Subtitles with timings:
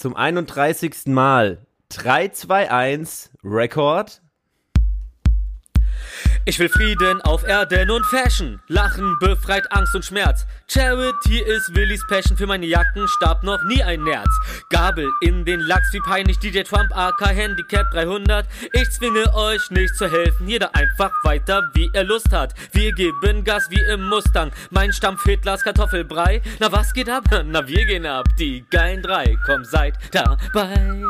[0.00, 1.08] zum 31.
[1.08, 4.22] Mal 3, 2, 1, Rekord.
[6.46, 8.60] Ich will Frieden auf Erden und Fashion.
[8.66, 10.46] Lachen befreit Angst und Schmerz.
[10.68, 12.36] Charity ist Willis Passion.
[12.36, 14.30] Für meine Jacken starb noch nie ein Nerz.
[14.70, 18.46] Gabel in den Lachs, wie peinlich DJ Trump, AK Handicap 300.
[18.72, 20.48] Ich zwinge euch nicht zu helfen.
[20.48, 22.54] Jeder einfach weiter, wie er Lust hat.
[22.72, 24.50] Wir geben Gas wie im Mustang.
[24.70, 26.40] Mein Stampf Hitlers Kartoffelbrei.
[26.58, 27.24] Na was geht ab?
[27.44, 28.26] Na wir gehen ab.
[28.38, 29.36] Die geilen drei.
[29.44, 31.02] Komm, seid dabei.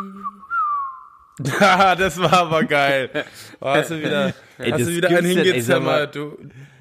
[1.99, 3.11] das war aber geil.
[3.61, 6.37] Oh, hast du wieder, Ey, hast du wieder einen ey, hingezimmert, du.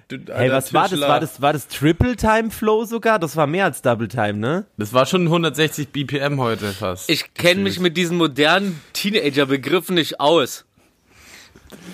[0.09, 0.89] du Hey, alter was war das?
[0.91, 1.07] Tischler.
[1.07, 3.19] War das, war das Triple Time Flow sogar?
[3.19, 4.65] Das war mehr als Double Time, ne?
[4.77, 7.09] Das war schon 160 BPM heute fast.
[7.09, 10.65] Ich kenne mich mit diesen modernen Teenager-Begriffen nicht aus.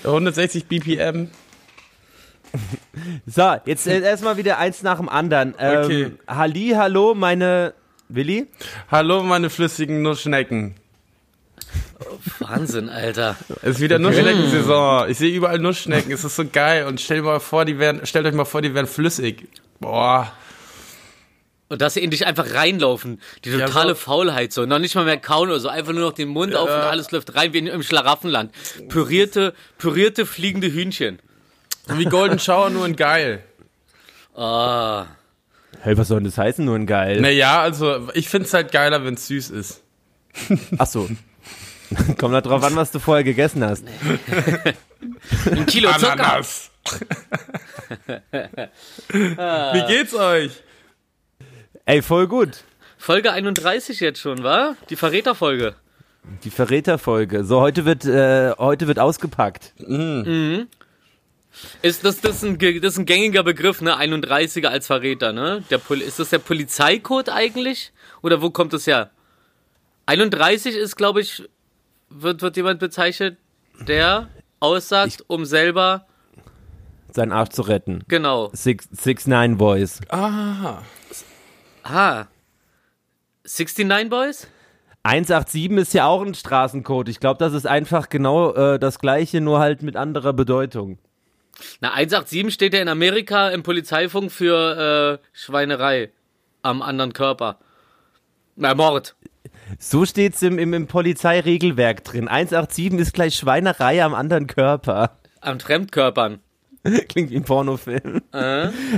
[0.04, 1.30] 160 BPM.
[3.26, 5.56] So, jetzt äh, erstmal wieder eins nach dem anderen.
[5.60, 6.12] Ähm, Okay.
[6.26, 7.74] Halli, hallo, meine
[8.08, 8.48] Willi.
[8.90, 10.76] Hallo, meine flüssigen Nussschnecken.
[12.40, 13.36] Wahnsinn, Alter.
[13.62, 15.10] Es ist wieder Nussschneckensaison.
[15.10, 16.12] Ich sehe überall Nussschnecken.
[16.12, 16.86] Es ist so geil.
[16.86, 19.48] Und stell mal vor, die werden, stellt euch mal vor, die werden flüssig.
[19.80, 20.32] Boah.
[21.68, 23.20] Und dass sie in dich einfach reinlaufen.
[23.44, 24.66] Die Ja, totale so- Faulheit so.
[24.66, 25.70] Noch nicht mal mehr kauen oder so.
[25.70, 28.52] Einfach nur noch den Mund auf und alles läuft rein wie in, im Schlaraffenland.
[28.90, 31.20] Pürierte, pürierte fliegende Hühnchen.
[31.88, 33.44] Wie Golden Shower, nur in geil.
[34.36, 35.06] Ah.
[35.82, 36.64] Hey, was soll denn das heißen?
[36.66, 37.22] Nur ein geil.
[37.22, 39.82] Naja, also, ich find's halt geiler, wenn's süß ist.
[40.78, 41.08] Ach so.
[42.18, 43.86] Kommt da drauf an, was du vorher gegessen hast.
[45.52, 46.12] Ein Kilo Zucker.
[46.14, 46.72] Ananas.
[49.10, 50.52] Wie geht's euch?
[51.86, 52.64] Ey, voll gut.
[52.98, 54.76] Folge 31 jetzt schon, wa?
[54.90, 55.76] Die Verräterfolge.
[56.44, 57.44] Die Verräterfolge.
[57.44, 59.74] So, heute wird, äh, heute wird ausgepackt.
[61.82, 63.96] Ist das, das, ist ein, das ist ein gängiger Begriff, ne?
[63.96, 65.64] 31er als Verräter, ne?
[65.70, 67.92] Der ist das der Polizeicode eigentlich?
[68.24, 69.12] Oder wo kommt das her?
[70.08, 71.44] 31 ist, glaube ich,
[72.10, 73.38] wird, wird jemand bezeichnet,
[73.88, 76.06] der aussagt, um selber,
[77.12, 78.04] Seinen Arsch zu retten.
[78.08, 78.50] genau.
[78.54, 80.02] Six, six Nine Boys.
[80.10, 80.82] Ah.
[81.84, 82.26] Ah.
[83.46, 84.48] 69 Boys?
[85.04, 87.10] 187 ist ja auch ein Straßencode.
[87.10, 90.98] Ich glaube, das ist einfach genau äh, das gleiche, nur halt mit anderer Bedeutung.
[91.80, 96.12] Na, 187 steht ja in Amerika im Polizeifunk für äh, Schweinerei
[96.64, 97.60] am anderen Körper.
[98.56, 99.16] Na, Mord.
[99.80, 102.28] So steht's im, im, im Polizeiregelwerk drin.
[102.28, 105.18] 187 ist gleich Schweinerei am anderen Körper.
[105.42, 106.40] An Fremdkörpern.
[107.10, 108.22] Klingt wie ein Pornofilm.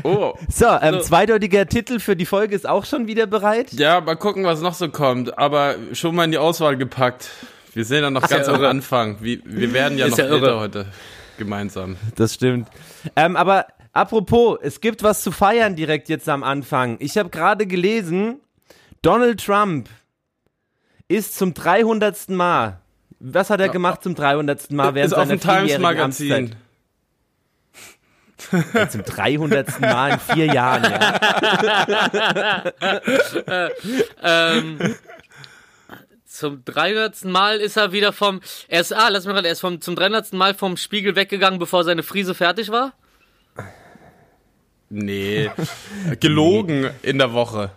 [0.03, 0.33] Oh.
[0.49, 0.99] So, ähm, So.
[1.01, 3.71] zweideutiger Titel für die Folge ist auch schon wieder bereit.
[3.73, 5.37] Ja, mal gucken, was noch so kommt.
[5.37, 7.29] Aber schon mal in die Auswahl gepackt.
[7.73, 8.69] Wir sind ja noch Ach, ganz ja am irre.
[8.69, 9.17] Anfang.
[9.21, 10.85] Wir, wir werden ja Ist noch ja älter heute.
[11.37, 11.95] Gemeinsam.
[12.15, 12.67] Das stimmt.
[13.15, 16.97] Ähm, aber apropos, es gibt was zu feiern direkt jetzt am Anfang.
[16.99, 18.41] Ich habe gerade gelesen,
[19.01, 19.87] Donald Trump
[21.07, 22.29] ist zum 300.
[22.29, 22.79] Mal.
[23.19, 24.71] Was hat er gemacht zum 300.
[24.71, 26.33] Mal während ist auf seiner dem Times Magazin.
[26.33, 26.57] Amtszeit?
[28.73, 29.81] Ja, zum 300.
[29.81, 31.13] Mal in vier Jahren, ja.
[34.21, 34.95] Ähm,
[36.25, 37.25] zum 300.
[37.25, 39.95] Mal ist er wieder vom, er ist, ah, lass mich mal, er ist vom, zum
[39.95, 40.33] 300.
[40.33, 42.93] Mal vom Spiegel weggegangen, bevor seine Friese fertig war.
[44.89, 45.49] Nee.
[46.19, 47.71] Gelogen in der Woche.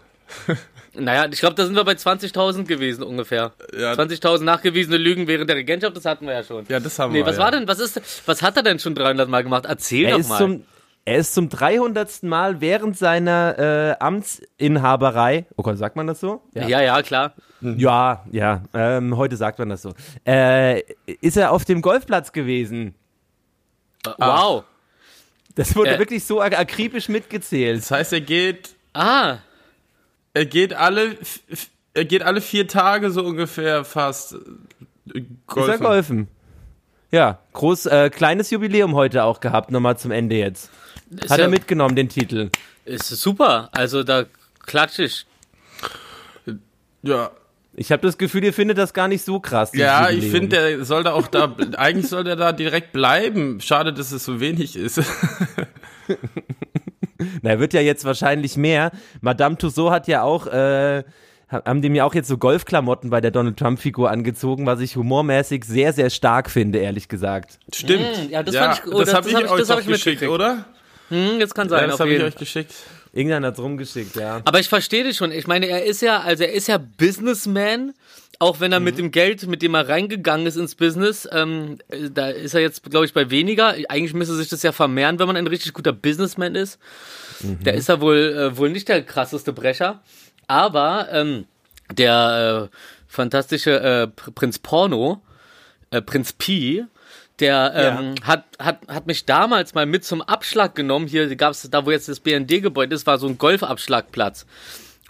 [0.94, 3.52] Naja, ich glaube, da sind wir bei 20.000 gewesen ungefähr.
[3.78, 3.92] Ja.
[3.92, 6.64] 20.000 nachgewiesene Lügen während der Regentschaft, das hatten wir ja schon.
[6.68, 7.26] Ja, das haben Nee, wir.
[7.26, 7.42] was ja.
[7.44, 9.66] war denn, was ist, was hat er denn schon 300 Mal gemacht?
[9.66, 10.38] Erzähl Er doch ist, mal.
[10.38, 10.64] zum,
[11.04, 12.24] er ist zum 300.
[12.24, 16.42] Mal während seiner äh, Amtsinhaberei, oh Gott, sagt man das so?
[16.54, 17.34] ja, ja, klar.
[17.60, 19.92] Ja, ja, ähm, heute sagt man das so.
[20.26, 20.80] Äh,
[21.20, 22.94] ist er auf dem Golfplatz gewesen?
[24.06, 24.64] Äh, Wow.
[25.56, 25.98] Das wurde Äh.
[25.98, 27.78] wirklich so ak- akribisch mitgezählt.
[27.82, 29.38] Das heißt, er geht, Ah,
[30.34, 31.16] er geht alle,
[31.94, 34.34] er geht alle vier Tage so ungefähr fast.
[34.34, 34.44] äh, Ist
[35.16, 35.80] er Golfen.
[35.84, 36.28] golfen?
[37.12, 40.70] Ja, groß, äh, kleines Jubiläum heute auch gehabt, nochmal zum Ende jetzt.
[41.10, 42.50] ist, Hat ja, er mitgenommen, den Titel.
[42.84, 43.68] ist super.
[43.72, 44.24] Also da
[44.64, 45.26] klatsch ich.
[47.02, 47.30] Ja.
[47.74, 49.70] Ich habe das Gefühl, ihr findet das gar nicht so krass.
[49.74, 50.32] Ja, ich Jubiläum.
[50.32, 53.60] finde, der soll da auch da, eigentlich soll der da direkt bleiben.
[53.60, 55.00] Schade, dass es so wenig ist.
[57.42, 58.90] Na, er wird ja jetzt wahrscheinlich mehr.
[59.20, 61.04] Madame Tussauds hat ja auch, äh,
[61.50, 64.96] ha- haben dem ja auch jetzt so Golfklamotten bei der Donald Trump-Figur angezogen, was ich
[64.96, 67.58] humormäßig sehr, sehr stark finde, ehrlich gesagt.
[67.74, 68.28] Stimmt.
[68.28, 69.80] Mm, ja, das fand ich- oh, das das- habe ich hab ich- euch das hab
[69.80, 70.32] ich geschickt, mitgekriegt.
[70.32, 70.64] oder?
[71.10, 72.72] Hm, jetzt kann sein, Ja, das habe ich euch geschickt.
[73.12, 74.40] Irgendeiner hat's rumgeschickt, ja.
[74.44, 75.32] Aber ich verstehe dich schon.
[75.32, 77.92] Ich meine, er ist ja, also er ist ja Businessman,
[78.38, 82.08] auch wenn er mit dem Geld, mit dem er reingegangen ist ins Business, ähm, äh,
[82.10, 83.74] da ist er jetzt, glaube ich, bei weniger.
[83.88, 86.78] Eigentlich müsste sich das ja vermehren, wenn man ein richtig guter Businessman ist.
[87.42, 90.02] Der ist ja wohl, äh, wohl nicht der krasseste Brecher.
[90.46, 91.46] Aber ähm,
[91.92, 92.76] der äh,
[93.06, 95.22] fantastische äh, Prinz Porno,
[95.90, 96.84] äh, Prinz Pi,
[97.40, 98.26] der ähm, ja.
[98.26, 101.06] hat, hat, hat mich damals mal mit zum Abschlag genommen.
[101.06, 104.46] Hier gab es, da wo jetzt das BND-Gebäude ist, war so ein Golfabschlagplatz.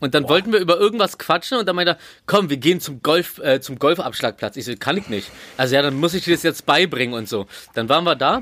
[0.01, 0.31] Und dann Boah.
[0.31, 3.61] wollten wir über irgendwas quatschen und dann meinte er, komm, wir gehen zum Golf, äh,
[3.61, 4.57] zum Golfabschlagplatz.
[4.57, 5.31] Ich so, kann ich nicht.
[5.57, 7.47] Also ja, dann muss ich dir das jetzt beibringen und so.
[7.75, 8.41] Dann waren wir da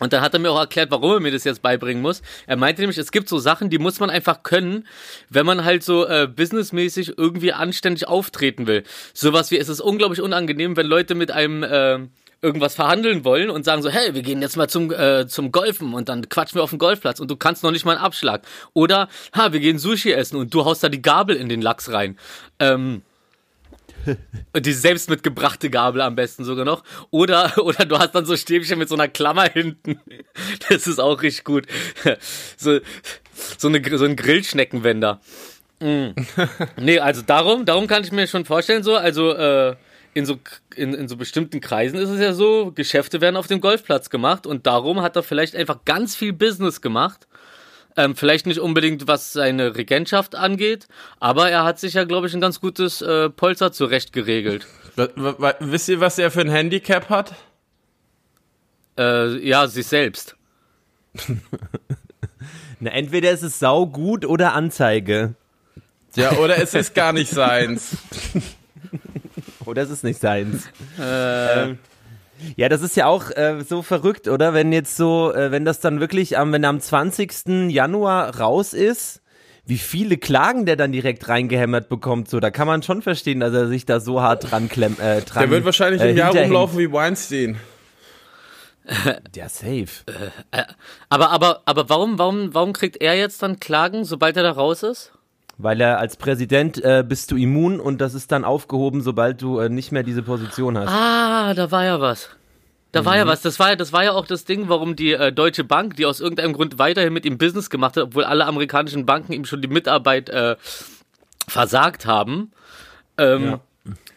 [0.00, 2.22] und dann hat er mir auch erklärt, warum er mir das jetzt beibringen muss.
[2.46, 4.86] Er meinte nämlich, es gibt so Sachen, die muss man einfach können,
[5.28, 8.84] wenn man halt so äh, businessmäßig irgendwie anständig auftreten will.
[9.14, 11.98] Sowas wie, es ist unglaublich unangenehm, wenn Leute mit einem äh,
[12.40, 15.94] irgendwas verhandeln wollen und sagen so, hey, wir gehen jetzt mal zum, äh, zum Golfen
[15.94, 18.42] und dann quatschen wir auf dem Golfplatz und du kannst noch nicht mal einen Abschlag.
[18.74, 21.90] Oder, ha, wir gehen Sushi essen und du haust da die Gabel in den Lachs
[21.90, 22.16] rein.
[22.60, 23.02] Ähm,
[24.56, 26.84] die selbst mitgebrachte Gabel am besten sogar noch.
[27.10, 30.00] Oder, oder du hast dann so Stäbchen mit so einer Klammer hinten.
[30.68, 31.66] Das ist auch richtig gut.
[32.56, 32.80] So,
[33.58, 35.20] so, eine, so ein Grillschneckenwender.
[35.80, 36.08] Mm.
[36.76, 39.76] Nee, also darum, darum kann ich mir schon vorstellen, so, also, äh,
[40.18, 40.38] in so,
[40.74, 44.46] in, in so bestimmten Kreisen ist es ja so, Geschäfte werden auf dem Golfplatz gemacht
[44.46, 47.28] und darum hat er vielleicht einfach ganz viel Business gemacht.
[47.96, 50.88] Ähm, vielleicht nicht unbedingt, was seine Regentschaft angeht,
[51.20, 54.66] aber er hat sich ja, glaube ich, ein ganz gutes äh, Polster zurecht geregelt.
[55.60, 57.34] Wisst ihr, was er für ein Handicap hat?
[58.98, 60.36] Äh, ja, sich selbst.
[62.80, 65.34] Na, entweder ist es saugut oder Anzeige.
[66.14, 67.96] Ja, oder es ist gar nicht seins.
[69.68, 70.68] Oder ist es nicht seins?
[70.98, 71.62] Äh.
[71.62, 71.78] Ähm,
[72.56, 74.54] ja, das ist ja auch äh, so verrückt, oder?
[74.54, 77.68] Wenn jetzt so, äh, wenn das dann wirklich am, wenn am 20.
[77.68, 79.22] Januar raus ist,
[79.66, 83.52] wie viele Klagen der dann direkt reingehämmert bekommt, so, da kann man schon verstehen, dass
[83.52, 85.00] er sich da so hart dran klemmt.
[85.00, 87.58] Äh, dran, der wird wahrscheinlich äh, im Jahr rumlaufen wie Weinstein.
[89.34, 90.04] Der safe.
[90.06, 90.64] Äh, äh,
[91.08, 94.82] aber, aber, aber warum, warum, warum kriegt er jetzt dann Klagen, sobald er da raus
[94.82, 95.12] ist?
[95.60, 99.58] Weil er als Präsident äh, bist du immun und das ist dann aufgehoben, sobald du
[99.58, 100.88] äh, nicht mehr diese Position hast.
[100.88, 102.30] Ah, da war ja was.
[102.92, 103.06] Da mhm.
[103.06, 103.28] war ja mhm.
[103.28, 103.42] was.
[103.42, 106.20] Das war, das war ja auch das Ding, warum die äh, Deutsche Bank, die aus
[106.20, 109.68] irgendeinem Grund weiterhin mit ihm Business gemacht hat, obwohl alle amerikanischen Banken ihm schon die
[109.68, 110.54] Mitarbeit äh,
[111.48, 112.52] versagt haben.
[113.18, 113.60] Ähm, ja.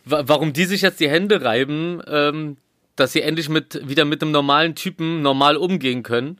[0.05, 2.57] Warum die sich jetzt die Hände reiben, ähm,
[2.95, 6.37] dass sie endlich mit wieder mit einem normalen Typen normal umgehen können.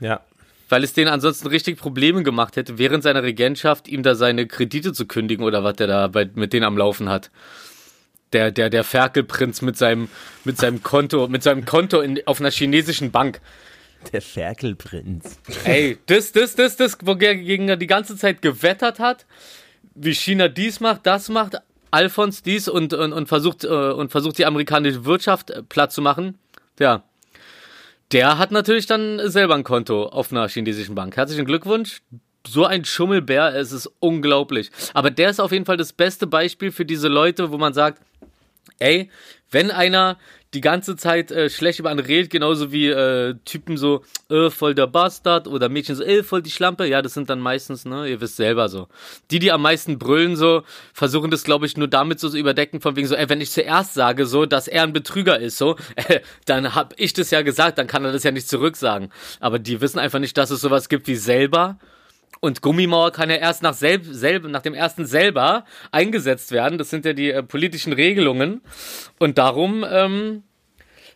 [0.00, 0.20] Ja
[0.68, 4.92] weil es denen ansonsten richtig Probleme gemacht hätte, während seiner Regentschaft ihm da seine Kredite
[4.92, 7.30] zu kündigen oder was der da bei, mit denen am Laufen hat.
[8.32, 10.08] Der, der, der Ferkelprinz mit seinem,
[10.44, 13.40] mit seinem Konto, mit seinem Konto in, auf einer chinesischen Bank.
[14.12, 15.38] Der Ferkelprinz.
[15.64, 19.26] Ey, das, das, das, das, wogegen er die ganze Zeit gewettert hat,
[19.94, 21.56] wie China dies macht, das macht,
[21.92, 26.02] Alphons dies und, und, und versucht, äh, und versucht die amerikanische Wirtschaft äh, platt zu
[26.02, 26.38] machen.
[26.78, 27.04] Ja,
[28.12, 31.16] der hat natürlich dann selber ein Konto auf einer chinesischen Bank.
[31.16, 32.02] Herzlichen Glückwunsch.
[32.46, 34.70] So ein Schummelbär, es ist unglaublich.
[34.94, 38.00] Aber der ist auf jeden Fall das beste Beispiel für diese Leute, wo man sagt,
[38.78, 39.10] ey,
[39.50, 40.18] wenn einer
[40.56, 44.74] die ganze Zeit äh, schlecht über andere redet, genauso wie äh, Typen so, äh, voll
[44.74, 46.86] der Bastard oder Mädchen so, äh, voll die Schlampe.
[46.86, 48.88] Ja, das sind dann meistens, ne, ihr wisst selber so.
[49.30, 50.62] Die, die am meisten brüllen so,
[50.94, 53.50] versuchen das, glaube ich, nur damit so zu überdecken, von wegen so, ey, wenn ich
[53.50, 57.42] zuerst sage so, dass er ein Betrüger ist, so, äh, dann hab ich das ja
[57.42, 59.10] gesagt, dann kann er das ja nicht zurücksagen.
[59.40, 61.78] Aber die wissen einfach nicht, dass es sowas gibt wie selber
[62.40, 66.78] und Gummimauer kann ja erst nach, selb, selb, nach dem ersten selber eingesetzt werden.
[66.78, 68.60] Das sind ja die äh, politischen Regelungen.
[69.18, 70.42] Und darum ähm,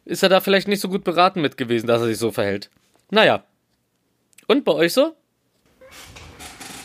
[0.04, 2.70] ist er da vielleicht nicht so gut beraten mit gewesen, dass er sich so verhält.
[3.10, 3.44] Naja.
[4.46, 5.14] Und bei euch so?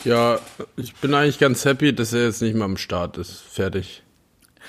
[0.04, 0.38] Ja,
[0.76, 3.42] ich bin eigentlich ganz happy, dass er jetzt nicht mehr am Start ist.
[3.50, 4.02] Fertig.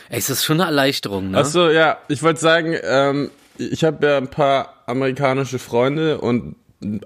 [0.10, 1.38] Ey, ist das schon eine Erleichterung, ne?
[1.38, 6.56] Achso, ja, ich wollte sagen, ähm, ich habe ja ein paar amerikanische Freunde und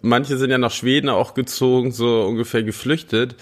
[0.01, 3.35] manche sind ja nach Schweden auch gezogen, so ungefähr geflüchtet.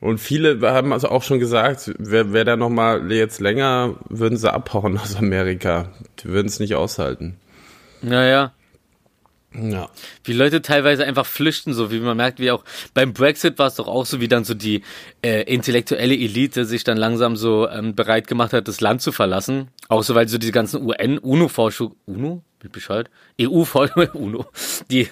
[0.00, 4.38] Und viele haben also auch schon gesagt, wer, wer da noch mal jetzt länger, würden
[4.38, 5.92] sie abhauen aus Amerika.
[6.20, 7.36] Die würden es nicht aushalten.
[8.00, 8.52] Naja.
[9.52, 9.90] Ja.
[10.22, 12.64] Wie Leute teilweise einfach flüchten, so wie man merkt, wie auch
[12.94, 14.82] beim Brexit war es doch auch so, wie dann so die
[15.22, 19.68] äh, intellektuelle Elite sich dann langsam so ähm, bereit gemacht hat, das Land zu verlassen.
[19.88, 22.42] Auch so, weil so die ganzen UN, UNO-Forschung, UNO?
[22.60, 23.10] Wie Bescheid?
[23.40, 24.46] EU-Forschung, UNO,
[24.90, 25.08] die,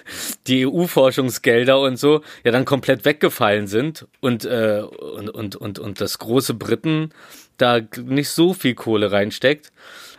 [0.47, 6.00] die EU-Forschungsgelder und so, ja dann komplett weggefallen sind und, äh, und, und, und, und
[6.00, 7.11] das große Briten
[7.57, 9.73] da nicht so viel Kohle reinsteckt.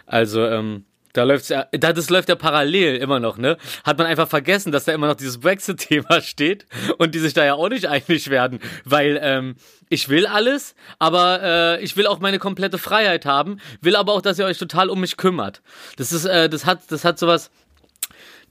[0.06, 3.58] Also, ähm, da läuft's ja, da, das läuft ja parallel immer noch, ne?
[3.84, 6.66] Hat man einfach vergessen, dass da immer noch dieses Brexit-Thema steht
[6.98, 9.56] und die sich da ja auch nicht einig werden, weil ähm,
[9.90, 14.22] ich will alles, aber äh, ich will auch meine komplette Freiheit haben, will aber auch,
[14.22, 15.62] dass ihr euch total um mich kümmert.
[15.98, 17.50] Das ist, äh, das hat, das hat sowas,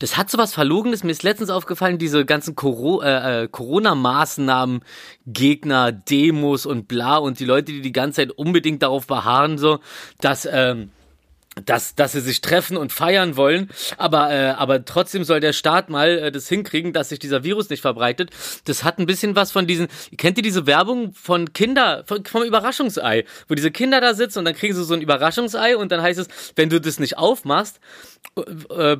[0.00, 1.04] das hat so was Verlogenes.
[1.04, 4.82] Mir ist letztens aufgefallen, diese ganzen Coro äh, äh, Corona-Maßnahmen,
[5.26, 9.80] Gegner, Demos und bla und die Leute, die die ganze Zeit unbedingt darauf beharren, so,
[10.20, 10.90] dass, ähm,
[11.64, 15.90] dass, dass sie sich treffen und feiern wollen, aber, äh, aber trotzdem soll der Staat
[15.90, 18.30] mal äh, das hinkriegen, dass sich dieser Virus nicht verbreitet.
[18.64, 22.42] Das hat ein bisschen was von diesen, kennt ihr diese Werbung von Kinder, von, vom
[22.42, 26.02] Überraschungsei, wo diese Kinder da sitzen und dann kriegen sie so ein Überraschungsei und dann
[26.02, 27.80] heißt es, wenn du das nicht aufmachst,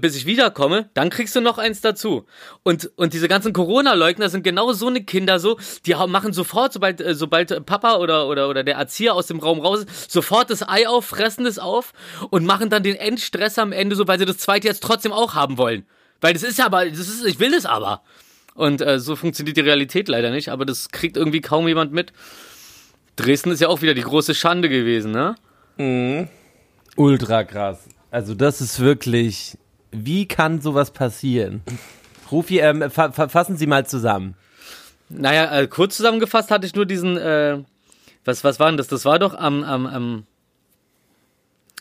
[0.01, 2.25] bis ich wiederkomme, dann kriegst du noch eins dazu.
[2.63, 7.01] Und, und diese ganzen Corona-Leugner sind genau so eine Kinder so, die machen sofort, sobald,
[7.01, 10.69] äh, sobald Papa oder, oder, oder der Erzieher aus dem Raum raus ist, sofort das
[10.69, 11.93] Ei auf, fressen es auf
[12.31, 15.35] und machen dann den Endstress am Ende so, weil sie das zweite jetzt trotzdem auch
[15.35, 15.87] haben wollen.
[16.21, 18.03] Weil das ist ja aber, das ist, ich will das aber.
[18.55, 22.13] Und äh, so funktioniert die Realität leider nicht, aber das kriegt irgendwie kaum jemand mit.
[23.15, 25.37] Dresden ist ja auch wieder die große Schande gewesen, ne?
[25.77, 26.29] Mhm.
[26.97, 27.89] Ultra krass.
[28.11, 29.59] Also das ist wirklich,
[29.91, 31.63] wie kann sowas passieren?
[32.31, 34.35] Rufi, ähm, fa fassen Sie mal zusammen.
[35.09, 37.59] Naja, äh, kurz zusammengefasst hatte ich nur diesen, äh,
[38.25, 38.89] was, was war denn das?
[38.89, 40.27] Das war doch am, am, am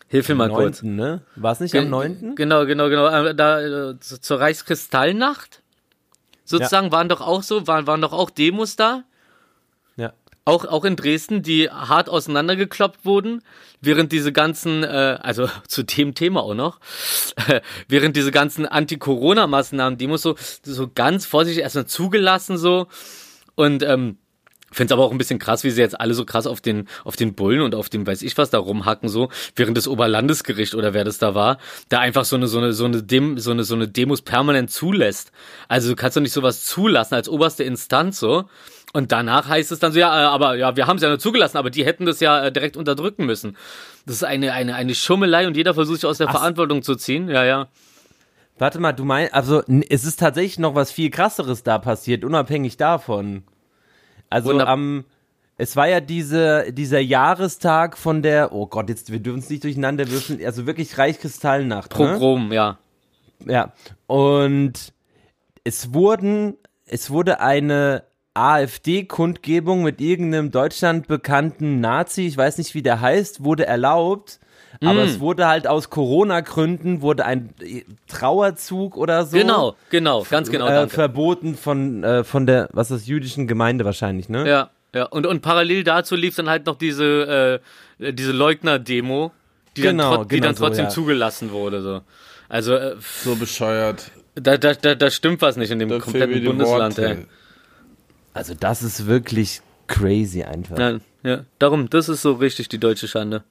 [0.09, 0.83] Hilf mir mal 9., kurz.
[0.83, 1.21] Ne?
[1.35, 2.35] War es nicht Ge am 9.?
[2.35, 3.07] Genau, genau, genau.
[3.07, 5.61] Äh, da äh, zur Reichskristallnacht
[6.45, 6.91] sozusagen ja.
[6.93, 9.03] waren doch auch so, waren, waren doch auch Demos da.
[10.47, 13.41] Auch, auch in Dresden, die hart auseinandergekloppt wurden,
[13.81, 16.79] während diese ganzen, äh, also zu dem Thema auch noch,
[17.49, 22.87] äh, während diese ganzen Anti-Corona-Maßnahmen, Demos so, so ganz vorsichtig erstmal zugelassen so
[23.55, 24.19] und ähm,
[24.69, 26.89] Finde es aber auch ein bisschen krass, wie sie jetzt alle so krass auf den,
[27.05, 30.75] auf den Bullen und auf dem weiß ich was da rumhacken, so, während das Oberlandesgericht
[30.75, 33.51] oder wer das da war, da einfach so eine, so eine, so eine, Dem, so
[33.51, 35.31] eine, so eine Demos permanent zulässt.
[35.69, 38.49] Also du kannst doch nicht sowas zulassen als oberste Instanz, so.
[38.97, 41.19] Und danach heißt es dann so, ja, äh, aber ja, wir haben es ja nur
[41.19, 43.55] zugelassen, aber die hätten das ja äh, direkt unterdrücken müssen.
[44.07, 46.31] Das ist eine, eine, eine Schummelei und jeder versucht sich aus der Ach.
[46.31, 47.67] Verantwortung zu ziehen, ja, ja.
[48.57, 52.77] Warte mal, du meinst, also es ist tatsächlich noch was viel krasseres da passiert, unabhängig
[52.77, 53.43] davon.
[54.31, 54.73] Also Wunderbar.
[54.73, 55.05] am,
[55.57, 59.63] es war ja diese, dieser Jahrestag von der, oh Gott, jetzt, wir dürfen es nicht
[59.63, 61.91] durcheinander würfeln, also wirklich Reichskristallnacht.
[61.91, 62.55] Pogrom, ne?
[62.55, 62.77] ja.
[63.45, 63.73] Ja.
[64.07, 64.91] Und
[65.63, 68.06] es wurden, es wurde eine
[68.37, 74.39] AfD-Kundgebung mit irgendeinem Deutschland bekannten Nazi, ich weiß nicht, wie der heißt, wurde erlaubt.
[74.81, 75.07] Aber mm.
[75.07, 77.49] es wurde halt aus Corona-Gründen wurde ein
[78.07, 79.35] Trauerzug oder so.
[79.35, 80.67] Genau, genau, ganz genau.
[80.67, 84.47] Äh, verboten von, äh, von der, was ist das, jüdischen Gemeinde wahrscheinlich, ne?
[84.47, 85.05] Ja, ja.
[85.05, 87.61] Und, und parallel dazu lief dann halt noch diese,
[87.99, 89.31] äh, diese Leugner-Demo,
[89.75, 90.89] die, genau, dann, die genau dann trotzdem so, ja.
[90.89, 91.81] zugelassen wurde.
[91.81, 92.01] So.
[92.47, 94.11] Also, äh, so bescheuert.
[94.35, 97.25] Da, da, da, da stimmt was nicht in dem da kompletten Bundesland, ey.
[98.37, 100.77] Also, das ist wirklich crazy einfach.
[100.77, 103.43] Ja, ja, darum, das ist so richtig die deutsche Schande.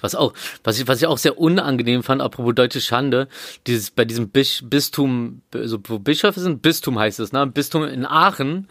[0.00, 3.28] Was auch, was ich, was ich auch sehr unangenehm fand, apropos deutsche Schande,
[3.66, 7.46] dieses, bei diesem Bisch, Bistum, also wo Bischöfe sind, Bistum heißt es, ne?
[7.46, 8.68] Bistum in Aachen.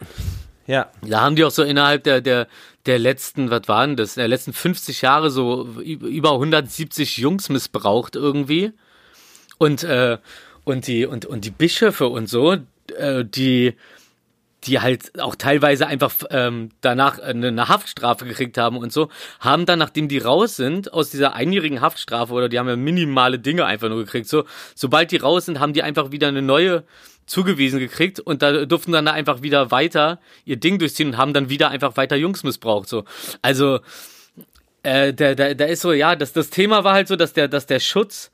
[0.66, 0.92] Ja.
[1.02, 2.48] Da haben die auch so innerhalb der, der,
[2.86, 8.72] der letzten, was waren das, der letzten 50 Jahre so über 170 Jungs missbraucht irgendwie.
[9.58, 10.20] Und, äh,
[10.64, 12.58] und die, und, und die Bischöfe und so,
[12.96, 13.76] äh, die,
[14.66, 19.66] die halt auch teilweise einfach ähm, danach eine, eine Haftstrafe gekriegt haben und so, haben
[19.66, 23.66] dann, nachdem die raus sind aus dieser einjährigen Haftstrafe oder die haben ja minimale Dinge
[23.66, 26.84] einfach nur gekriegt, so, sobald die raus sind, haben die einfach wieder eine neue
[27.26, 31.50] zugewiesen gekriegt und da durften dann einfach wieder weiter ihr Ding durchziehen und haben dann
[31.50, 33.06] wieder einfach weiter Jungs missbraucht, so.
[33.42, 33.80] Also,
[34.84, 37.48] äh, da, da, da ist so, ja, das, das Thema war halt so, dass der,
[37.48, 38.32] dass der Schutz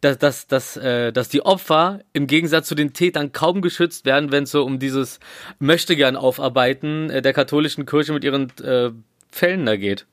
[0.00, 4.32] dass, dass, dass, äh, dass die Opfer im Gegensatz zu den Tätern kaum geschützt werden,
[4.32, 5.20] wenn es so um dieses
[5.58, 8.90] Möchtegern aufarbeiten äh, der katholischen Kirche mit ihren äh,
[9.30, 10.06] Fällen da geht.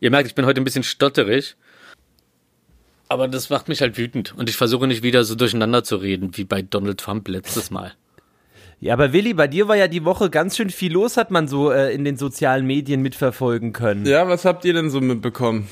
[0.00, 1.56] Ihr merkt, ich bin heute ein bisschen stotterig.
[3.08, 6.36] Aber das macht mich halt wütend und ich versuche nicht wieder so durcheinander zu reden
[6.36, 7.94] wie bei Donald Trump letztes Mal.
[8.80, 11.48] Ja, aber Willi, bei dir war ja die Woche ganz schön viel los, hat man
[11.48, 14.04] so äh, in den sozialen Medien mitverfolgen können.
[14.06, 15.66] Ja, was habt ihr denn so mitbekommen?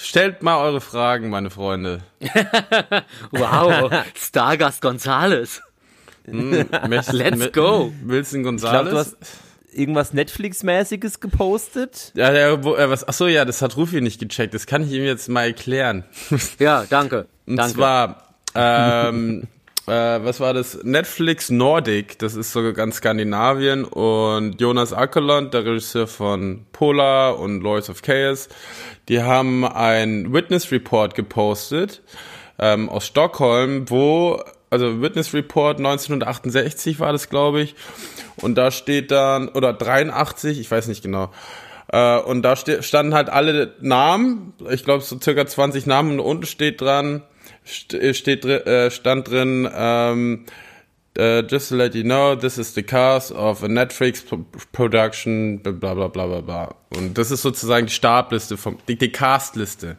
[0.00, 2.02] Stellt mal eure Fragen, meine Freunde.
[3.32, 5.60] wow, Stargast Gonzales.
[6.26, 7.92] Mm, Let's go.
[8.04, 8.86] Wilson Gonzales.
[8.86, 9.16] Ich glaub, du hast
[9.72, 12.12] irgendwas Netflix-mäßiges gepostet?
[12.14, 14.54] Ja, der, wo, äh, was, ach so, ja, das hat Rufi nicht gecheckt.
[14.54, 16.04] Das kann ich ihm jetzt mal erklären.
[16.58, 17.26] Ja, danke.
[17.46, 17.74] Und danke.
[17.74, 19.48] zwar, ähm,
[19.88, 20.78] äh, was war das?
[20.84, 23.84] Netflix Nordic, das ist so ganz Skandinavien.
[23.84, 28.48] Und Jonas Ackerland, der Regisseur von Polar und Lords of Chaos,
[29.08, 32.02] die haben ein Witness Report gepostet
[32.58, 37.74] ähm, aus Stockholm, wo, also Witness Report 1968 war das, glaube ich,
[38.40, 41.30] und da steht dann, oder 83, ich weiß nicht genau,
[41.90, 46.46] äh, und da standen halt alle Namen, ich glaube so circa 20 Namen und unten
[46.46, 47.22] steht dran,
[47.68, 50.46] steht, äh, stand drin, ähm,
[51.18, 54.24] uh, just to let you know, this is the cast of a Netflix
[54.72, 56.74] production, bla bla bla bla bla.
[56.90, 59.96] Und das ist sozusagen die Startliste, vom, die, die Castliste.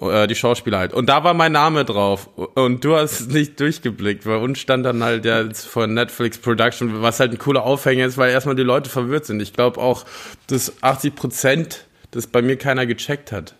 [0.00, 0.92] Äh, die Schauspieler halt.
[0.92, 2.28] Und da war mein Name drauf.
[2.36, 4.24] Und du hast nicht durchgeblickt.
[4.24, 8.18] Bei uns stand dann halt ja von Netflix Production, was halt ein cooler Aufhänger ist,
[8.18, 9.40] weil erstmal die Leute verwirrt sind.
[9.40, 10.04] Ich glaube auch,
[10.48, 13.54] dass 80 Prozent das bei mir keiner gecheckt hat.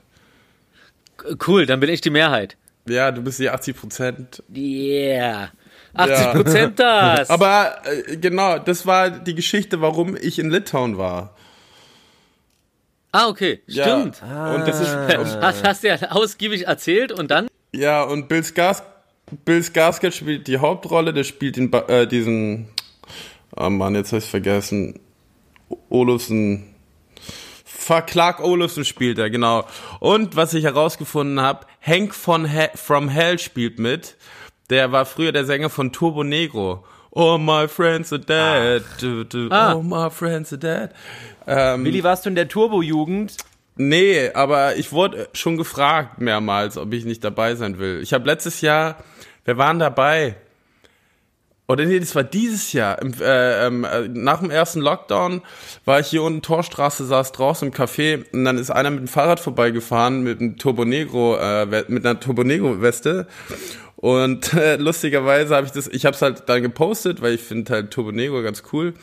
[1.46, 2.56] Cool, dann bin ich die Mehrheit.
[2.88, 4.42] Ja, du bist die 80 Prozent.
[4.54, 5.50] Yeah.
[5.94, 7.16] 80 Prozent ja.
[7.16, 7.30] das.
[7.30, 11.36] Aber äh, genau, das war die Geschichte, warum ich in Litauen war.
[13.12, 14.22] Ah, okay, stimmt.
[14.26, 17.46] Ja, und das ist, hast, hast du ja ausgiebig erzählt und dann?
[17.72, 18.82] Ja, und Bill, Skars
[19.44, 22.68] Bill Skarsgård spielt die Hauptrolle, der spielt den, äh, diesen,
[23.56, 25.00] oh Mann, jetzt habe ich vergessen,
[25.88, 26.71] Olufsen,
[28.06, 29.64] Clark Olufsen spielt er, genau.
[30.00, 34.16] Und was ich herausgefunden habe, Hank von He From Hell spielt mit.
[34.70, 36.84] Der war früher der Sänger von Turbo Negro.
[37.10, 38.82] Oh, my friends are dead.
[38.82, 38.96] Ah.
[38.98, 39.74] Du, du, ah.
[39.74, 40.90] Oh, my friends are dead.
[41.46, 43.36] Ähm, Willi, warst du in der Turbo-Jugend?
[43.76, 48.00] Nee, aber ich wurde schon gefragt mehrmals, ob ich nicht dabei sein will.
[48.02, 48.96] Ich habe letztes Jahr,
[49.44, 50.36] wir waren dabei.
[51.72, 53.00] Oder nee, das war dieses Jahr.
[53.00, 55.42] Im, äh, ähm, äh, nach dem ersten Lockdown
[55.84, 59.08] war ich hier unten Torstraße, saß draußen im Café und dann ist einer mit dem
[59.08, 63.26] Fahrrad vorbeigefahren mit einem Turbo Negro, äh, mit einer Turbo Negro Weste
[63.96, 67.72] und äh, lustigerweise habe ich das, ich habe es halt dann gepostet, weil ich finde
[67.72, 68.94] halt Turbo Negro ganz cool.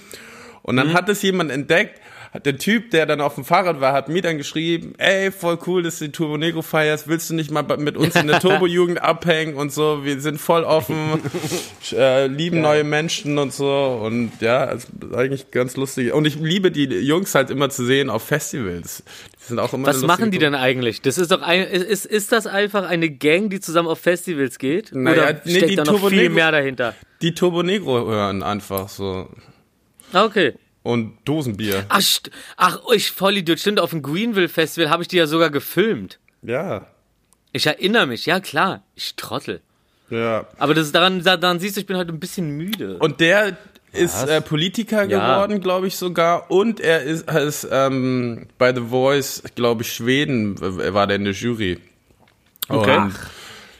[0.61, 0.93] Und dann mhm.
[0.93, 4.21] hat es jemand entdeckt, hat der Typ, der dann auf dem Fahrrad war, hat mir
[4.21, 7.63] dann geschrieben, ey, voll cool, dass du die Turbo Negro feierst, willst du nicht mal
[7.77, 11.21] mit uns in der Turbo-Jugend abhängen und so, wir sind voll offen,
[11.91, 12.61] äh, lieben ja.
[12.61, 14.75] neue Menschen und so und ja,
[15.15, 16.13] eigentlich ganz lustig.
[16.13, 19.03] Und ich liebe die Jungs halt immer zu sehen auf Festivals.
[19.39, 21.01] Die sind auch immer Was machen die denn eigentlich?
[21.01, 24.93] Das ist doch ein, ist, ist das einfach eine Gang, die zusammen auf Festivals geht?
[24.93, 26.93] Naja, Oder nee, steckt da noch Turbo viel Negro, mehr dahinter?
[27.23, 29.29] Die Turbo Negro hören einfach so.
[30.13, 30.53] Ah, okay
[30.89, 31.85] und Dosenbier.
[31.89, 32.01] Ach,
[32.57, 36.19] ach ich Vollidiot, stimmt, auf dem Greenville Festival habe ich die ja sogar gefilmt.
[36.41, 36.87] Ja.
[37.51, 39.61] Ich erinnere mich, ja klar, ich trottel.
[40.09, 40.47] Ja.
[40.57, 42.97] Aber das ist daran, daran siehst du, ich bin heute ein bisschen müde.
[42.97, 43.57] Und der
[43.91, 45.57] ist äh, Politiker geworden, ja.
[45.59, 46.49] glaube ich sogar.
[46.49, 51.33] Und er ist, ist ähm, bei The Voice, glaube ich, Schweden, war der in der
[51.33, 51.79] Jury.
[52.67, 52.97] Okay.
[52.97, 53.13] Und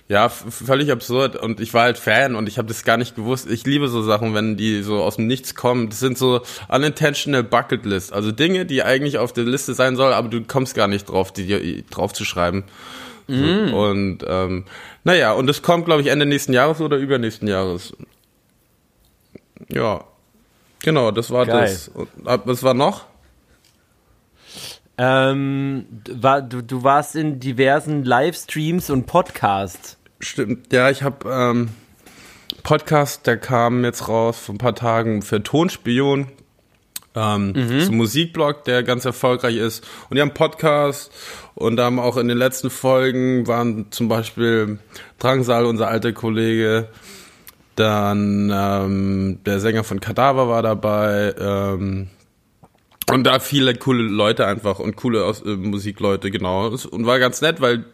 [0.10, 1.36] ja, völlig absurd.
[1.36, 3.50] Und ich war halt Fan und ich habe das gar nicht gewusst.
[3.50, 5.90] Ich liebe so Sachen, wenn die so aus dem Nichts kommen.
[5.90, 8.12] Das sind so unintentional Bucket List.
[8.12, 11.32] Also Dinge, die eigentlich auf der Liste sein soll, aber du kommst gar nicht drauf,
[11.32, 12.64] die drauf zu schreiben.
[13.28, 13.72] Mm.
[13.72, 14.66] Und ähm,
[15.04, 17.94] naja, und das kommt, glaube ich, Ende nächsten Jahres oder übernächsten Jahres.
[19.72, 20.06] Ja.
[20.80, 21.62] Genau, das war Geil.
[21.62, 21.88] das.
[21.90, 23.06] Und, was war noch?
[24.98, 29.99] Ähm, war, du, du warst in diversen Livestreams und Podcasts.
[30.20, 31.70] Stimmt, ja, ich habe ähm,
[32.64, 36.28] Podcast, der kam jetzt raus vor ein paar Tagen für Tonspion.
[37.16, 37.82] Ähm, mhm.
[37.82, 39.88] So ein Musikblog, der ganz erfolgreich ist.
[40.10, 41.12] Und die haben Podcast
[41.56, 44.80] und da haben auch in den letzten Folgen waren zum Beispiel
[45.18, 46.90] Drangsal, unser alter Kollege,
[47.76, 52.10] dann ähm, der Sänger von Kadaver war dabei, ähm,
[53.12, 56.68] und da viele coole Leute einfach und coole äh, Musikleute, genau.
[56.68, 57.86] Und war ganz nett, weil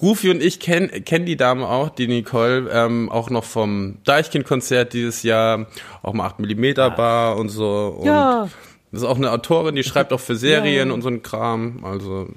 [0.00, 4.92] Rufi und ich kennen kenn die Dame auch, die Nicole, ähm, auch noch vom Deichkind-Konzert
[4.92, 5.66] dieses Jahr,
[6.02, 7.96] auch mal 8mm Bar und so.
[7.98, 8.48] Und ja.
[8.92, 10.94] Das ist auch eine Autorin, die schreibt auch für Serien ja.
[10.94, 11.84] und so ein Kram.
[11.84, 12.28] Also,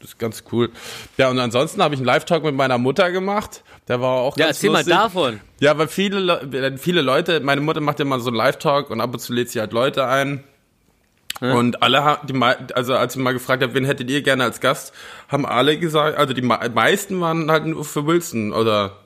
[0.00, 0.70] das ist ganz cool.
[1.16, 3.64] Ja, und ansonsten habe ich einen Live-Talk mit meiner Mutter gemacht.
[3.88, 4.94] Der war auch ja, ganz erzähl lustig.
[4.94, 5.40] mal davon.
[5.60, 9.12] Ja, weil viele, viele Leute, meine Mutter macht ja mal so einen Live-Talk und ab
[9.12, 10.44] und zu lädt sie halt Leute ein.
[11.40, 14.60] Und alle haben, die, also als ich mal gefragt habe, wen hättet ihr gerne als
[14.60, 14.94] Gast,
[15.28, 18.96] haben alle gesagt, also die meisten waren halt nur für Wilson oder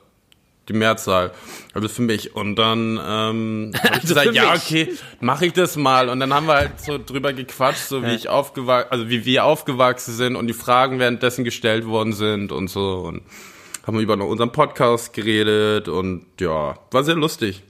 [0.69, 1.31] die Mehrzahl,
[1.73, 2.35] also für mich.
[2.35, 6.09] Und dann ähm, habe ich also gesagt, ja okay, mache ich das mal.
[6.09, 8.13] Und dann haben wir halt so drüber gequatscht, so wie ja.
[8.13, 12.69] ich aufgewachsen, also wie wir aufgewachsen sind und die Fragen währenddessen gestellt worden sind und
[12.69, 13.23] so und
[13.85, 17.63] haben über unseren Podcast geredet und ja, war sehr lustig.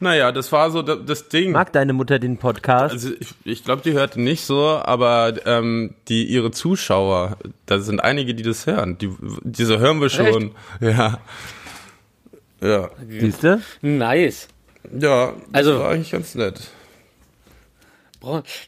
[0.00, 1.52] Naja, das war so das Ding.
[1.52, 2.92] Mag deine Mutter den Podcast?
[2.94, 8.00] Also ich, ich glaube, die hört nicht so, aber ähm, die ihre Zuschauer, da sind
[8.00, 8.96] einige, die das hören.
[8.98, 9.10] Die,
[9.42, 10.52] diese hören wir schon.
[10.80, 10.96] Echt?
[10.98, 11.18] Ja.
[12.60, 12.90] Ja.
[13.08, 13.60] Siehst du?
[13.82, 14.48] Nice.
[14.92, 16.70] Ja, das also, war eigentlich ganz nett.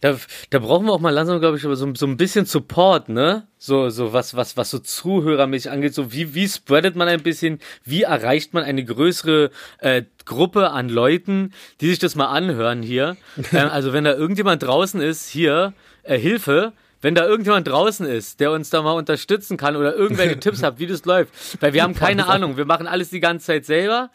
[0.01, 0.17] Da,
[0.51, 3.47] da brauchen wir auch mal langsam, glaube ich, so, so ein bisschen Support, ne?
[3.59, 5.95] So, so was, was, was so zuhörermäßig angeht.
[5.95, 10.89] So wie, wie spreadet man ein bisschen, wie erreicht man eine größere äh, Gruppe an
[10.89, 13.17] Leuten, die sich das mal anhören hier.
[13.53, 18.41] ähm, also wenn da irgendjemand draußen ist, hier, äh, Hilfe, wenn da irgendjemand draußen ist,
[18.41, 21.33] der uns da mal unterstützen kann oder irgendwelche Tipps hat, wie das läuft.
[21.61, 22.57] Weil wir haben keine Ahnung.
[22.57, 24.11] Wir machen alles die ganze Zeit selber.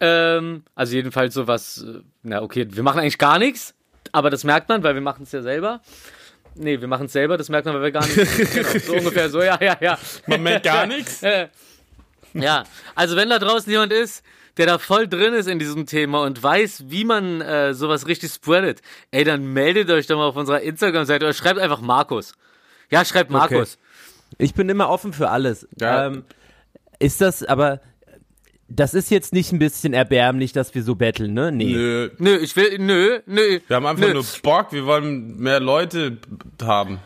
[0.00, 3.74] Ähm, also jedenfalls sowas, äh, na okay, wir machen eigentlich gar nichts,
[4.12, 5.80] aber das merkt man, weil wir machen es ja selber.
[6.54, 8.86] Nee, wir machen es selber, das merkt man, weil wir gar nichts.
[8.86, 9.98] so ungefähr so, ja, ja, ja.
[10.26, 11.22] Man merkt gar nichts.
[12.34, 14.22] ja, also wenn da draußen jemand ist,
[14.58, 18.32] der da voll drin ist in diesem Thema und weiß, wie man äh, sowas richtig
[18.32, 22.34] spreadet, ey, dann meldet euch doch mal auf unserer Instagram-Seite oder schreibt einfach Markus.
[22.90, 23.78] Ja, schreibt Markus.
[24.36, 25.66] Ich bin immer offen für alles.
[25.80, 26.06] Ja.
[26.06, 26.24] Ähm,
[26.98, 27.80] ist das aber,
[28.76, 31.52] das ist jetzt nicht ein bisschen erbärmlich, dass wir so betteln, ne?
[31.52, 31.72] Nee.
[31.72, 32.10] Nö.
[32.18, 33.60] Nö, ich will, nö, nö.
[33.66, 34.14] Wir haben einfach nö.
[34.14, 36.18] nur Bock, wir wollen mehr Leute
[36.62, 36.98] haben,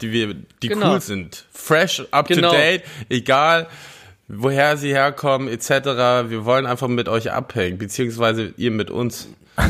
[0.00, 0.94] die wir, die Genau.
[0.94, 1.44] cool sind.
[1.52, 2.50] Fresh, up Genau.
[2.50, 3.66] to date, egal
[4.28, 5.70] woher sie herkommen, etc.
[6.28, 9.28] Wir wollen einfach mit euch abhängen, beziehungsweise ihr mit uns.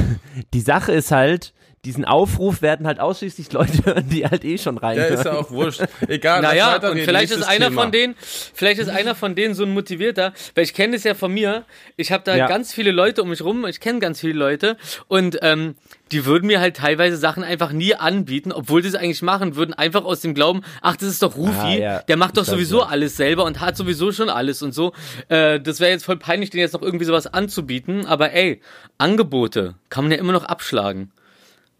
[0.52, 1.52] Die Sache ist halt,
[1.84, 5.14] diesen Aufruf werden halt ausschließlich Leute hören, die halt eh schon Ja, reinhören.
[5.14, 5.82] ist ja auch wurscht.
[6.08, 7.82] Egal, Naja, und vielleicht ist einer Thema.
[7.82, 11.14] von denen, vielleicht ist einer von denen so ein motivierter, weil ich kenne das ja
[11.14, 11.64] von mir.
[11.96, 12.46] Ich habe da Ja.
[12.48, 15.76] ganz viele Leute um mich rum, ich kenne ganz viele Leute und ähm,
[16.10, 19.74] die würden mir halt teilweise Sachen einfach nie anbieten, obwohl sie es eigentlich machen würden,
[19.74, 21.98] einfach aus dem Glauben, ach, das ist doch Rufi, Ah, ja.
[22.00, 22.86] der macht doch Ich weiß, sowieso ja.
[22.86, 24.92] alles selber und hat sowieso schon alles und so.
[25.28, 28.60] Äh, das wäre jetzt voll peinlich, denen jetzt noch irgendwie sowas anzubieten, aber ey,
[28.96, 31.12] Angebote kann man ja immer noch abschlagen.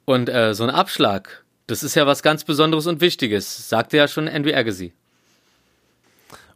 [0.09, 4.09] Und äh, so ein Abschlag, das ist ja was ganz Besonderes und Wichtiges, sagte ja
[4.09, 4.95] schon Andrew Agassi.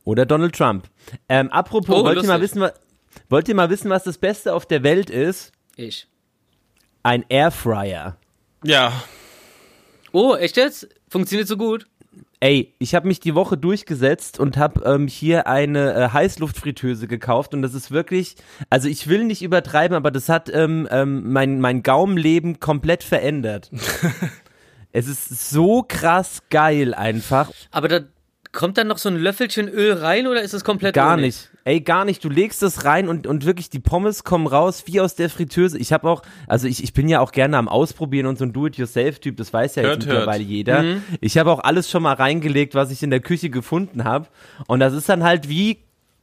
[0.04, 0.88] Oder Donald Trump.
[1.28, 2.66] Ähm, apropos, Oh, wollt, ihr mal wissen,
[3.28, 5.52] wollt ihr mal wissen, was das Beste auf der Welt ist?
[5.76, 6.06] Ich.
[7.02, 8.16] Ein Airfryer.
[8.64, 8.90] Ja,
[10.12, 10.88] Oh, echt jetzt?
[11.10, 11.86] Funktioniert so gut?
[12.42, 17.54] Ey, ich habe mich die Woche durchgesetzt und habe ähm, hier eine äh, Heißluftfritteuse gekauft
[17.54, 18.34] und das ist wirklich,
[18.68, 23.70] also ich will nicht übertreiben, aber das hat ähm, ähm, mein, mein Gaumenleben komplett verändert.
[24.92, 27.48] es ist so krass geil einfach.
[27.70, 28.00] Aber da
[28.50, 31.22] kommt dann noch so ein Löffelchen Öl rein oder ist es komplett Gar ohne?
[31.22, 31.51] nicht.
[31.64, 32.24] Ey, gar nicht.
[32.24, 35.78] Du legst das rein und, und wirklich die Pommes kommen raus wie aus der Fritteuse.
[35.78, 38.52] Ich habe auch, also ich, ich bin ja auch gerne am Ausprobieren und so ein
[38.52, 40.50] Do-it-yourself-Typ, das weiß ja Hört, jetzt mittlerweile hört.
[40.50, 40.84] jeder.
[41.20, 44.26] Ich habe auch alles schon mal reingelegt, was ich in der Küche gefunden habe.
[44.66, 45.78] Und das ist dann halt wie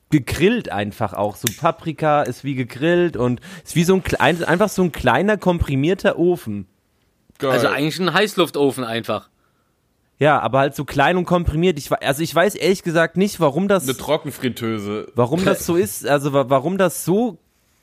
[0.10, 1.36] gegrillt einfach auch.
[1.36, 6.18] So Paprika ist wie gegrillt und ist wie so ein, einfach so ein kleiner komprimierter
[6.18, 6.66] Ofen.
[7.38, 7.52] geil.
[7.52, 9.30] Also eigentlich ein Heißluftofen einfach.
[10.20, 11.78] Ja, aber halt so klein und komprimiert.
[11.80, 15.08] Ich, also ich weiß ehrlich gesagt nicht, warum das eine Trockenfritteuse.
[15.16, 17.38] Warum das so ist, also wa- warum das so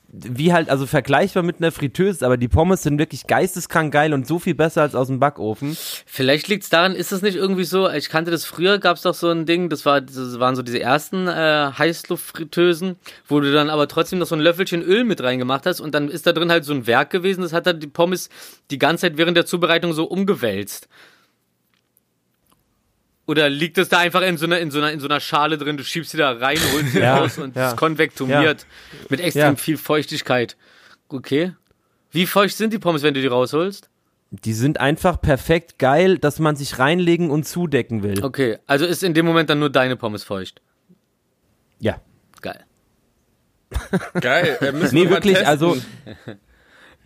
[0.09, 4.25] wie halt, also vergleichbar mit einer Fritteuse, aber die Pommes sind wirklich geisteskrank geil und
[4.25, 5.75] so viel besser als aus dem Backofen.
[6.05, 9.29] Vielleicht liegt's daran, ist es nicht irgendwie so, ich kannte das früher, gab's doch so
[9.29, 12.95] ein Ding, das, war, das waren so diese ersten äh, Heißluftfritteusen,
[13.27, 16.09] wo du dann aber trotzdem noch so ein Löffelchen Öl mit reingemacht hast und dann
[16.09, 18.29] ist da drin halt so ein Werk gewesen, das hat dann die Pommes
[18.71, 20.87] die ganze Zeit während der Zubereitung so umgewälzt.
[23.27, 25.57] Oder liegt es da einfach in so einer, in so einer, in so einer Schale
[25.57, 27.65] drin, du schiebst sie da rein, holst sie Ja, raus und ja.
[27.67, 28.65] es ist konvektumiert
[29.09, 29.55] mit extrem Ja.
[29.55, 30.55] viel Feuchtigkeit.
[31.09, 31.53] Okay.
[32.11, 33.89] Wie feucht sind die Pommes, wenn du die rausholst?
[34.31, 38.23] Die sind einfach perfekt geil, dass man sich reinlegen und zudecken will.
[38.23, 40.61] Okay, also ist in dem Moment dann nur deine Pommes feucht.
[41.79, 42.01] Ja.
[42.41, 42.63] Geil.
[44.21, 44.57] Geil.
[44.61, 45.47] äh, müssen Nee, wir wirklich, testen.
[45.49, 45.77] also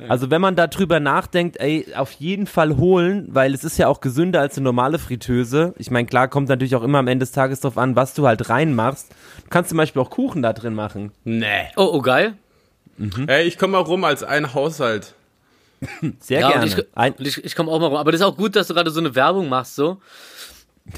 [0.09, 3.87] also wenn man da drüber nachdenkt, ey, auf jeden Fall holen, weil es ist ja
[3.87, 5.73] auch gesünder als eine normale Fritteuse.
[5.77, 8.27] Ich meine, klar kommt natürlich auch immer am Ende des Tages drauf an, was du
[8.27, 9.09] halt reinmachst.
[9.43, 11.11] Du kannst zum Beispiel auch Kuchen da drin machen.
[11.23, 11.67] Nee.
[11.75, 12.33] Oh, oh geil.
[13.27, 15.15] Ey, ich komme mal rum als ein Haushalt.
[16.19, 16.63] Sehr Ja, gerne.
[16.65, 17.95] und ich, Ein, und ich, ich komme auch mal rum.
[17.97, 19.97] Aber das ist auch gut, dass du gerade so eine Werbung machst, so.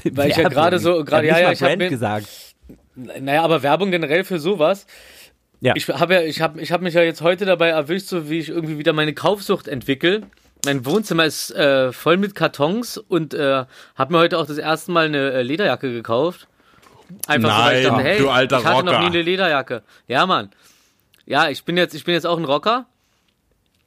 [0.04, 0.52] Weil ich ja Werbung.
[0.54, 2.28] gerade so- gerade- ja, ja, nicht ich mal hab Brand mir- gesagt.
[2.96, 4.86] Naja, aber Werbung generell für sowas.
[5.64, 5.72] Ja.
[5.76, 8.38] Ich habe ja, ich habe ich hab mich ja jetzt heute dabei erwischt, so wie
[8.38, 10.20] ich irgendwie wieder meine Kaufsucht entwickle.
[10.66, 14.92] Mein Wohnzimmer ist äh, voll mit Kartons und äh, habe mir heute auch das erste
[14.92, 16.48] Mal eine äh, Lederjacke gekauft.
[17.26, 19.00] Einfach so, weil ich Nein, dachte, hey, du alter ich hatte noch Rocker.
[19.00, 19.82] nie eine Lederjacke.
[20.06, 20.50] Ja, Mann.
[21.24, 22.84] Ja, ich bin jetzt, ich bin jetzt auch ein Rocker,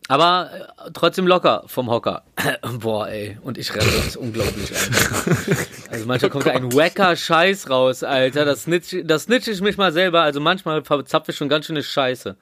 [0.08, 2.24] aber äh, trotzdem locker vom Hocker.
[2.80, 5.58] Boah, ey, und ich renne, das unglaublich, Alter.
[5.92, 8.46] Also manchmal kommt da ein wacker Scheiß raus, Alter.
[8.46, 10.22] Das snitch, das snitch ich mich mal selber.
[10.22, 12.36] Also manchmal verzapfe ich schon ganz schöne Scheiße.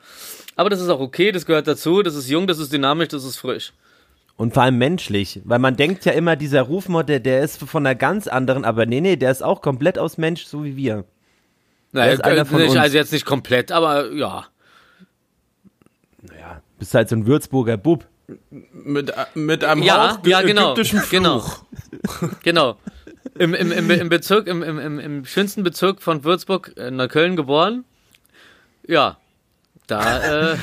[0.56, 2.02] Aber das ist auch okay, das gehört dazu.
[2.02, 3.74] Das ist jung, das ist dynamisch, das ist frisch.
[4.38, 7.86] Und vor allem menschlich, weil man denkt ja immer, dieser Rufmord, der, der ist von
[7.86, 11.06] einer ganz anderen, aber nee, nee, der ist auch komplett aus Mensch, so wie wir.
[11.94, 12.80] Naja, ist einer von nicht, uns.
[12.80, 14.46] also jetzt nicht komplett, aber ja.
[16.80, 18.06] Bist halt so ein Würzburger Bub.
[18.72, 21.40] Mit, mit einem Ja, Hauch ja, genau, ägyptischen genau.
[21.40, 21.64] Fluch.
[22.44, 22.78] Genau.
[23.38, 27.84] Im, im, im, im Bezirk, im, im, im, schönsten Bezirk von Würzburg, äh, Neukölln geboren.
[28.88, 29.18] Ja.
[29.88, 30.58] Da, äh,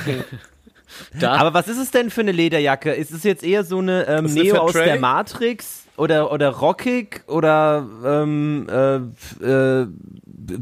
[1.20, 1.34] da.
[1.34, 2.92] Aber was ist es denn für eine Lederjacke?
[2.92, 5.82] Ist es jetzt eher so eine ähm, eine Neo aus der Matrix?
[5.96, 8.96] oder, oder rockig oder ähm, äh,
[9.44, 9.86] äh,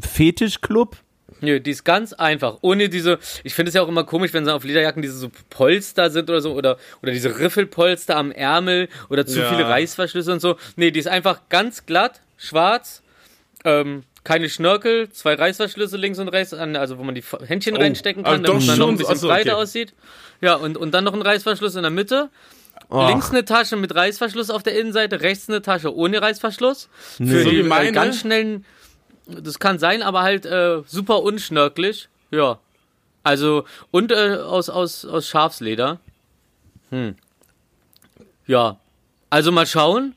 [0.03, 0.97] Fetischclub?
[1.41, 2.59] Nö, die ist ganz einfach.
[2.61, 5.31] Ohne diese, ich finde es ja auch immer komisch, wenn so auf Lederjacken diese so
[5.51, 9.49] Polster sind oder so, oder, oder diese Riffelpolster am Ärmel oder zu Ja.
[9.51, 10.57] viele Reißverschlüsse und so.
[10.77, 13.03] Nee, die ist einfach ganz glatt, schwarz,
[13.65, 18.35] ähm, keine Schnörkel, zwei Reißverschlüsse links und rechts, also wo man die Händchen reinstecken kann,
[18.35, 19.63] aber doch damit man noch ein bisschen breiter okay.
[19.63, 19.95] aussieht.
[20.43, 22.29] Ja, und, und dann noch ein Reißverschluss in der Mitte.
[22.91, 26.89] Links eine Tasche mit Reißverschluss auf der Innenseite, rechts eine Tasche ohne Reißverschluss.
[27.19, 27.93] Für So die meine?
[27.93, 28.65] ganz schnellen,
[29.43, 32.09] das kann sein, aber halt äh, super unschnörkelig.
[32.31, 32.59] Ja.
[33.23, 35.99] Also, und äh, aus, aus, aus Schafsleder.
[36.91, 37.17] Hm.
[38.47, 38.79] Ja.
[39.29, 40.15] Also mal schauen.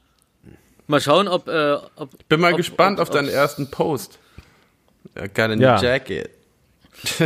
[0.88, 1.47] Mal schauen, ob.
[1.47, 4.19] Äh, ob Bin mal ob- gespannt ob- auf deinen ersten Post.
[5.17, 5.82] I got a new Ja.
[5.82, 6.30] jacket.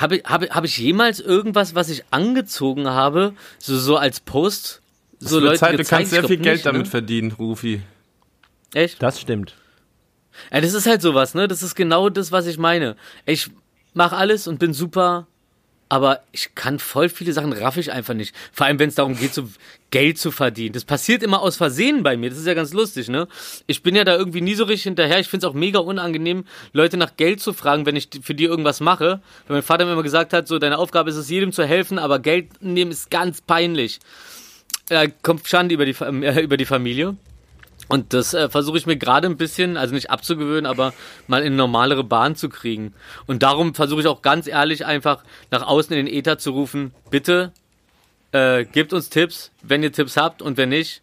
[0.00, 4.80] Habe habe habe ich jemals irgendwas, was ich angezogen habe, so, so als Post,
[5.20, 5.90] so Leute Zeit, du gezeigt?
[6.00, 6.90] kannst sehr Ich viel Geld nicht, damit ne?
[6.90, 7.82] verdienen, Rufi.
[8.74, 9.00] Echt?
[9.02, 9.54] Das stimmt.
[10.52, 11.48] Ja, das ist halt sowas, ne?
[11.48, 12.96] Das ist genau das, was ich meine.
[13.26, 13.50] Ich
[13.94, 15.26] mach alles und bin super,
[15.88, 18.34] aber ich kann voll viele Sachen raff ich einfach nicht.
[18.52, 19.48] Vor allem, wenn es darum geht, so
[19.90, 20.74] Geld zu verdienen.
[20.74, 22.28] Das passiert immer aus Versehen bei mir.
[22.28, 23.26] Das ist ja ganz lustig, ne?
[23.66, 25.18] Ich bin ja da irgendwie nie so richtig hinterher.
[25.18, 28.44] Ich finde es auch mega unangenehm, Leute nach Geld zu fragen, wenn ich für die
[28.44, 29.22] irgendwas mache.
[29.46, 31.98] Weil mein Vater mir immer gesagt hat, so, deine Aufgabe ist es, jedem zu helfen,
[31.98, 34.00] aber Geld nehmen ist ganz peinlich.
[34.88, 37.16] Da kommt Schande über die, äh, über die Familie.
[37.88, 40.92] Und das äh, versuche ich mir gerade ein bisschen, also nicht abzugewöhnen, aber
[41.26, 42.92] mal in normalere Bahn zu kriegen.
[43.26, 46.92] Und darum versuche ich auch ganz ehrlich einfach nach außen in den Äther zu rufen,
[47.10, 47.52] bitte
[48.32, 51.02] äh, gebt uns Tipps, wenn ihr Tipps habt und wenn nicht,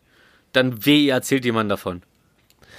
[0.53, 2.03] dann weh, ihr erzählt jemand davon.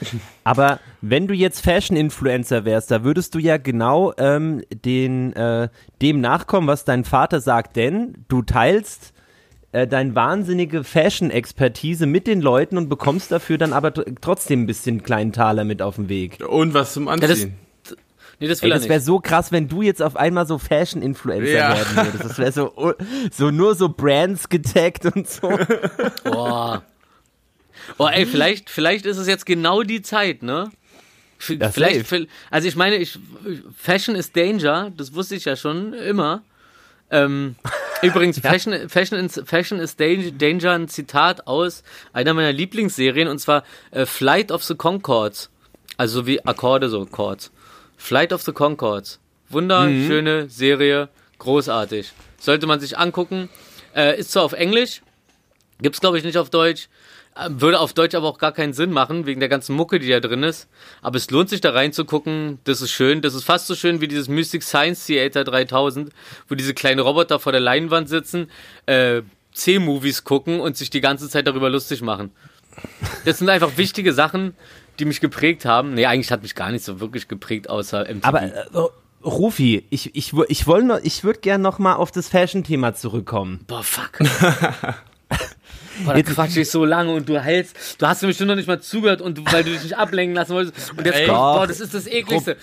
[0.45, 5.69] Aber wenn du jetzt Fashion-Influencer wärst, da würdest du ja genau ähm, den, äh,
[6.01, 9.13] dem nachkommen, was dein Vater sagt, denn du teilst
[9.77, 14.67] äh, deine wahnsinnige Fashion-Expertise mit den Leuten und bekommst dafür dann aber tr- trotzdem ein
[14.67, 16.39] bisschen kleinen Taler mit auf den Weg.
[16.49, 17.55] Und was zum das- Anziehen.
[18.39, 20.59] Nee, das will Ey, er das wäre so krass, wenn du jetzt auf einmal so
[20.59, 21.75] Fashion-Influencer Ja.
[21.75, 22.25] werden würdest.
[22.25, 22.95] Das wäre so,
[23.33, 25.49] so nur so Brands getaggt und so.
[26.25, 26.83] Boah.
[27.99, 30.71] Oh, ey, vielleicht, vielleicht ist es jetzt genau die Zeit, ne?
[31.49, 32.13] Ja, vielleicht,
[32.51, 33.19] also ich meine, ich,
[33.77, 36.43] Fashion is Danger, das wusste ich ja schon immer.
[37.11, 37.57] Ähm,
[38.03, 41.83] übrigens, Fashion, Fashion, is, Fashion is Dan- Danger, ein Zitat aus
[42.13, 45.51] einer meiner Lieblingsserien, und zwar äh, Flight of the Concords.
[45.97, 47.51] Also so wie Akkorde, so Chords.
[47.97, 49.19] Flight of the Concords.
[49.49, 52.13] Wunderschöne Serie, großartig.
[52.39, 53.49] Sollte man sich angucken.
[53.95, 55.01] Äh, ist zwar auf Englisch,
[55.81, 56.89] Gibt's, glaube ich, nicht auf Deutsch.
[57.49, 60.21] Würde auf Deutsch aber auch gar keinen Sinn machen, wegen der ganzen Mucke, die da
[60.21, 60.69] drin ist.
[61.03, 62.59] Aber es lohnt sich da reinzugucken.
[62.65, 63.21] Das ist schön.
[63.23, 66.11] Das ist fast so schön wie dieses Mystic Science Theater 3000,
[66.49, 68.51] wo diese kleinen Roboter vor der Leinwand sitzen,
[68.87, 69.23] äh,
[69.53, 72.31] C-Movies gucken und sich die ganze Zeit darüber lustig machen.
[73.25, 74.55] Das sind einfach wichtige Sachen,
[74.99, 75.95] die mich geprägt haben.
[75.95, 78.25] Nee, eigentlich hat mich gar nicht so wirklich geprägt, außer MTV.
[78.27, 78.65] Aber äh,
[79.25, 83.61] Rufi, ich, ich, ich, woll noch- ich würde gerne noch mal auf das Fashion-Thema zurückkommen.
[83.67, 84.19] Boah, fuck.
[86.05, 88.69] Boah, da quatsch ich so lange und du hältst, du hast mir bestimmt noch nicht
[88.69, 90.93] mal zugehört und weil du dich nicht ablenken lassen wolltest.
[90.97, 91.27] Und jetzt Ey.
[91.27, 92.57] kommt, boah, das ist das ekligste.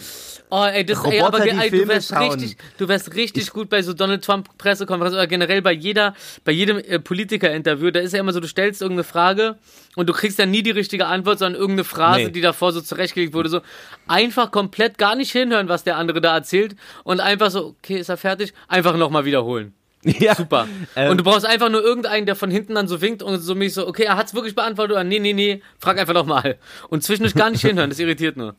[0.50, 2.30] Oh, ey, das, ey, aber ey, du wärst schauen.
[2.30, 6.52] richtig, du wärst richtig gut bei so Donald Trump Pressekonferenzen oder generell bei jeder, bei
[6.52, 7.90] jedem äh, Politiker-Interview.
[7.90, 9.58] Da ist ja immer so, du stellst irgendeine Frage
[9.96, 12.30] und du kriegst ja nie die richtige Antwort, sondern irgendeine Phrase, Nee.
[12.32, 13.50] die davor so zurechtgelegt wurde.
[13.50, 13.62] So
[14.08, 18.10] einfach komplett gar nicht hinhören, was der andere da erzählt und einfach so, okay, ist
[18.10, 18.54] er fertig?
[18.68, 19.74] Einfach nochmal wiederholen.
[20.20, 20.36] Ja.
[20.36, 20.68] Super.
[20.96, 23.56] Ähm, und du brauchst einfach nur irgendeinen, der von hinten dann so winkt und so
[23.56, 26.58] mich so, okay, er hat's wirklich beantwortet oder nee, nee, nee, frag einfach nochmal.
[26.90, 28.56] Und zwischendurch gar nicht hinhören, das irritiert nur.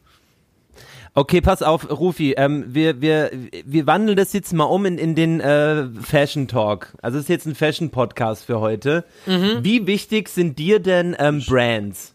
[1.16, 3.30] Okay, pass auf, Rufi, ähm, wir, wir,
[3.64, 6.92] wir wandeln das jetzt mal um in, in den äh, Fashion Talk.
[7.02, 9.04] Also es ist jetzt ein Fashion Podcast für heute.
[9.26, 9.58] Mhm.
[9.62, 12.14] Wie wichtig sind dir denn ähm, Brands?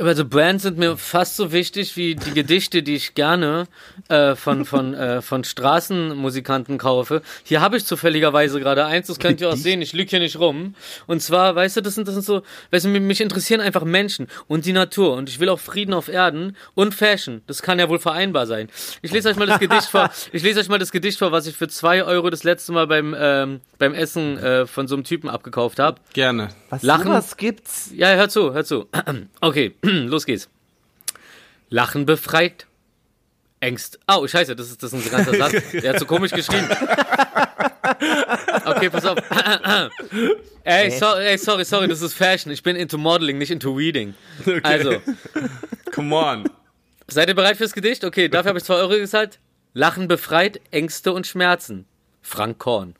[0.00, 3.66] Also Brands sind mir fast so wichtig wie die Gedichte, die ich gerne
[4.08, 7.22] äh, von, von, äh, von Straßenmusikanten kaufe.
[7.44, 10.38] Hier habe ich zufälligerweise gerade eins, das könnt ihr auch sehen, ich lüge hier nicht
[10.38, 10.74] rum.
[11.06, 13.84] Und zwar, weißt du, das sind, das sind so, weißt du, mich- mich interessieren einfach
[13.84, 17.42] Menschen und die Natur und ich will auch Frieden auf Erden und Fashion.
[17.46, 18.68] Das kann ja wohl vereinbar sein.
[19.02, 21.46] Ich lese euch mal das Gedicht vor, ich lese euch mal das Gedicht vor, was
[21.46, 25.04] ich für zwei Euro das letzte Mal beim, ähm, beim Essen äh, von so einem
[25.04, 26.00] Typen abgekauft habe.
[26.14, 26.48] Gerne.
[26.70, 27.04] Was Lachen?
[27.08, 27.90] sowas gibt's?
[27.94, 28.86] Ja, hör zu, hör zu.
[29.40, 29.74] Okay,
[30.08, 30.48] los geht's.
[31.68, 32.66] Lachen befreit.
[33.60, 34.00] Ängst.
[34.08, 35.70] Oh, scheiße, das ist, das ist ein ganzer Satz.
[35.72, 36.68] Der hat so komisch geschrieben.
[38.64, 39.18] Okay, pass auf.
[40.64, 42.52] Ey, so, ey, sorry, sorry, das ist Fashion.
[42.52, 44.14] Ich bin into Modeling, nicht into Reading.
[44.62, 45.02] Also,
[45.92, 46.48] Come on.
[47.08, 48.04] seid ihr bereit fürs Gedicht?
[48.04, 49.40] Okay, dafür habe ich zwei Euro gezahlt.
[49.74, 51.86] Lachen befreit, Ängste und Schmerzen.
[52.20, 52.94] Frank Korn.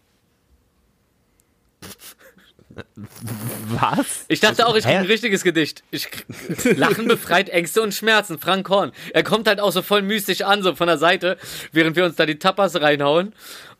[3.69, 4.25] Was?
[4.29, 4.99] Ich dachte auch, ich krieg Hä?
[4.99, 5.83] ein richtiges Gedicht.
[5.91, 6.09] Ich,
[6.77, 8.39] Lachen befreit Ängste und Schmerzen.
[8.39, 8.93] Frank Horn.
[9.13, 11.37] Er kommt halt auch so voll mystisch an, so von der Seite,
[11.73, 13.35] während wir uns da die Tapas reinhauen.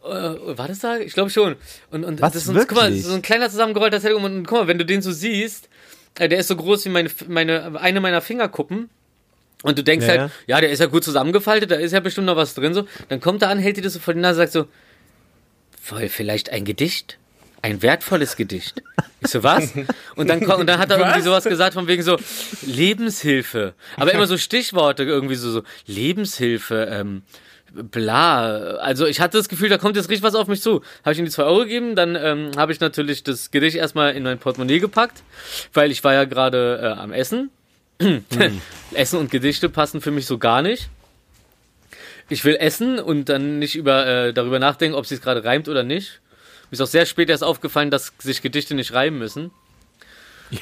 [0.05, 0.99] Äh, war das da?
[0.99, 1.57] Ich glaube schon.
[1.91, 4.17] Und, und Was, das ist so, guck mal, so ein kleiner zusammengerollter.
[4.17, 5.69] Und, und guck mal, wenn du den so siehst,
[6.19, 8.91] äh, der ist so groß wie meine, meine, eine meiner Fingerkuppen.
[9.63, 12.27] Und du denkst Ja, halt, ja, der ist ja gut zusammengefaltet, da ist ja bestimmt
[12.27, 12.87] noch was drin so.
[13.09, 14.67] Dann kommt er an, hält dir das so vor die Nase, sagt so,
[15.81, 17.19] voll vielleicht ein Gedicht?
[17.63, 18.83] Ein wertvolles Gedicht.
[19.21, 19.73] Ich so, was?
[20.17, 22.19] Und dann, und dann hat er irgendwie sowas gesagt von wegen so,
[22.67, 23.75] Lebenshilfe.
[23.97, 27.23] Aber immer so Stichworte irgendwie so, so Lebenshilfe, ähm,
[27.73, 28.77] bla.
[28.79, 30.83] Also ich hatte das Gefühl, da kommt jetzt richtig was auf mich zu.
[31.05, 34.15] Habe ich ihm die zwei Euro gegeben, dann ähm, habe ich natürlich das Gedicht erstmal
[34.15, 35.23] in mein Portemonnaie gepackt,
[35.73, 37.51] weil ich war ja gerade äh, am Essen.
[38.95, 40.89] Essen und Gedichte passen für mich so gar nicht.
[42.29, 45.69] Ich will essen und dann nicht über, äh, darüber nachdenken, ob es sich gerade reimt
[45.69, 46.22] oder nicht.
[46.73, 49.51] Mir ist auch sehr spät erst aufgefallen, dass sich Gedichte nicht reimen müssen.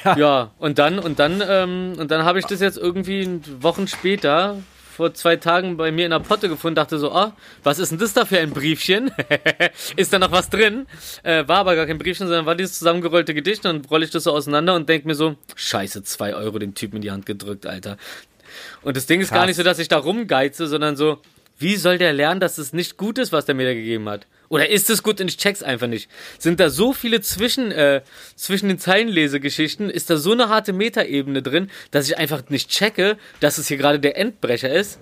[0.03, 0.17] Ja.
[0.17, 4.57] Ja, und dann, und dann, ähm, und dann habe ich das jetzt irgendwie Wochen später,
[4.91, 7.97] vor zwei Tagen bei mir in der Potte gefunden, dachte so, ah, was ist denn
[7.97, 9.09] das da für ein Briefchen?
[9.95, 10.85] ist da noch was drin?
[11.23, 13.65] Äh, war aber gar kein Briefchen, sondern war dieses zusammengerollte Gedicht.
[13.65, 16.75] Und dann rolle ich das so auseinander und denke mir so, scheiße, zwei Euro dem
[16.75, 17.95] Typen in die Hand gedrückt, Alter.
[18.81, 19.47] Und das Ding ist gar Krass.
[19.47, 21.19] nicht so, dass ich da rumgeize, sondern so,
[21.61, 24.27] wie soll der lernen, dass es nicht gut ist, was der mir da gegeben hat?
[24.49, 26.09] Oder ist es gut und ich check's einfach nicht?
[26.37, 28.01] Sind da so viele zwischen, äh,
[28.35, 33.17] zwischen den Zeilenlesegeschichten, ist da so eine harte Metaebene drin, dass ich einfach nicht checke,
[33.39, 34.99] dass es hier gerade der Endbrecher ist?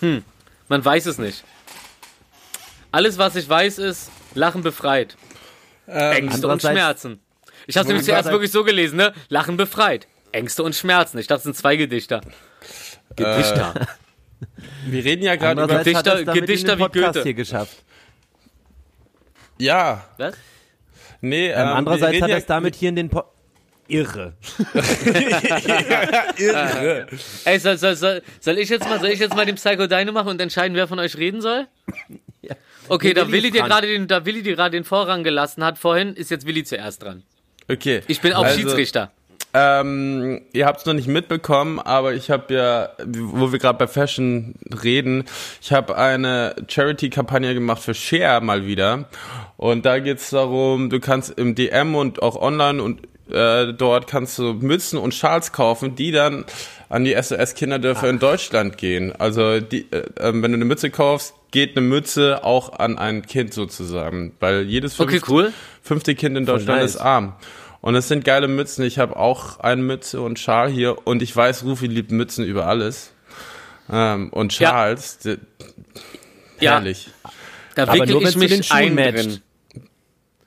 [0.00, 0.24] Hm,
[0.68, 1.44] man weiß es nicht.
[2.90, 5.16] Alles, was ich weiß, ist, Lachen befreit.
[5.86, 7.20] Ängste und Schmerzen.
[7.66, 9.12] Ich habe nämlich zuerst wirklich so gelesen, ne?
[9.28, 10.08] Lachen befreit.
[10.32, 11.18] Ängste und Schmerzen.
[11.18, 12.22] Ich dachte, es sind zwei Gedichter.
[13.16, 13.74] Gedichter.
[14.86, 15.74] Wir reden ja gerade über.
[15.78, 17.22] Hat Gedichter- er wie Goethe.
[17.22, 17.76] hier geschafft.
[19.58, 20.34] Ja, Was?
[21.20, 21.46] nee.
[21.48, 23.24] Ähm, ähm, wir andererseits reden hat ja- er es damit hier in den po
[23.88, 24.34] Irre.
[27.44, 30.12] Ey, soll, soll, soll, soll ich jetzt mal, soll ich jetzt mal den Psycho Dino
[30.12, 31.66] machen und entscheiden, wer von euch reden soll?
[32.40, 32.54] Ja.
[32.88, 35.78] Okay, Nee, da Willi dir gerade den, da Willi dir gerade den Vorrang gelassen hat
[35.78, 37.22] vorhin, ist jetzt Willi zuerst dran.
[37.70, 38.02] Okay.
[38.08, 39.12] Ich bin auch Also, Schiedsrichter.
[39.54, 43.86] Ähm, ihr habt es noch nicht mitbekommen, aber ich habe ja, wo wir gerade bei
[43.86, 45.24] Fashion reden,
[45.60, 49.08] ich habe eine Charity-Kampagne gemacht für Share mal wieder.
[49.58, 54.38] Und da geht's darum, du kannst im DM und auch online und äh, dort kannst
[54.38, 56.44] du Mützen und Schals kaufen, die dann
[56.88, 59.12] an die SOS-Kinderdörfer in Deutschland gehen.
[59.18, 63.22] Also die, äh, äh, wenn du eine Mütze kaufst, geht eine Mütze auch an ein
[63.22, 65.52] Kind sozusagen, weil jedes Okay, fünfte, cool.
[65.82, 66.94] fünfte Kind in Deutschland nice.
[66.94, 67.34] ist arm.
[67.82, 68.84] Und es sind geile Mützen.
[68.84, 72.66] Ich habe auch eine Mütze und Schal hier und ich weiß, Rufi liebt Mützen über
[72.66, 73.12] alles.
[73.92, 74.70] Ähm, und Ja.
[74.70, 75.36] Schals, d-
[76.60, 77.10] Ja, herrlich.
[77.74, 79.42] da Aber wickel nur, ich zu den mich Schuhen matcht.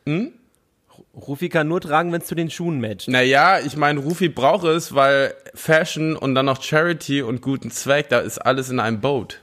[0.05, 0.33] drin.
[1.15, 3.07] Rufi kann nur tragen, wenn es zu den Schuhen matcht.
[3.07, 8.09] Naja, ich meine, Rufi braucht es, weil Fashion und dann noch Charity und guten Zweck,
[8.09, 9.39] da ist alles in einem Boot.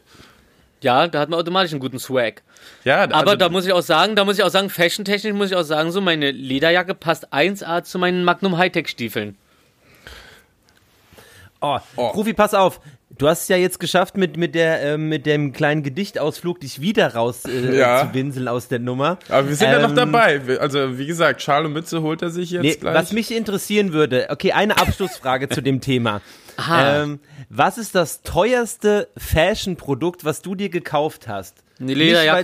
[0.82, 2.42] Ja, da hat man automatisch einen guten Swag.
[2.84, 5.50] Ja, Aber also, da muss ich auch sagen, da muss ich auch sagen, fashiontechnisch muss
[5.50, 9.36] ich auch sagen, so meine Lederjacke passt 1A zu meinen Magnum Hightech Stiefeln.
[11.60, 12.08] Oh, Oh.
[12.08, 12.80] Rufi, pass auf.
[13.18, 16.80] Du hast es ja jetzt geschafft, mit, mit, der, äh, mit dem kleinen Gedichtausflug dich
[16.80, 18.08] wieder raus äh, Ja.
[18.08, 19.18] zu winseln aus der Nummer.
[19.28, 20.40] aber wir sind ja noch Ähm, dabei.
[20.58, 22.94] Also, wie gesagt, Schal und Mütze holt er sich jetzt Nee, gleich.
[22.94, 26.20] was mich interessieren würde, okay, eine Abschlussfrage zu dem Thema.
[27.02, 31.62] Ähm, was ist das teuerste Fashion-Produkt, was du dir gekauft hast?
[31.80, 32.38] Eine Lederjacke.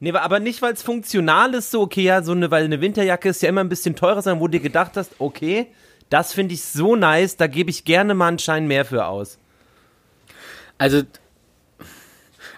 [0.00, 3.28] nee, aber nicht, weil es funktional ist, so, okay, ja, so eine, weil eine Winterjacke
[3.28, 5.68] ist ja immer ein bisschen teurer, sondern wo du dir gedacht hast, okay,
[6.10, 9.38] das finde ich so nice, da gebe ich gerne mal einen Schein mehr für aus.
[10.78, 11.02] Also,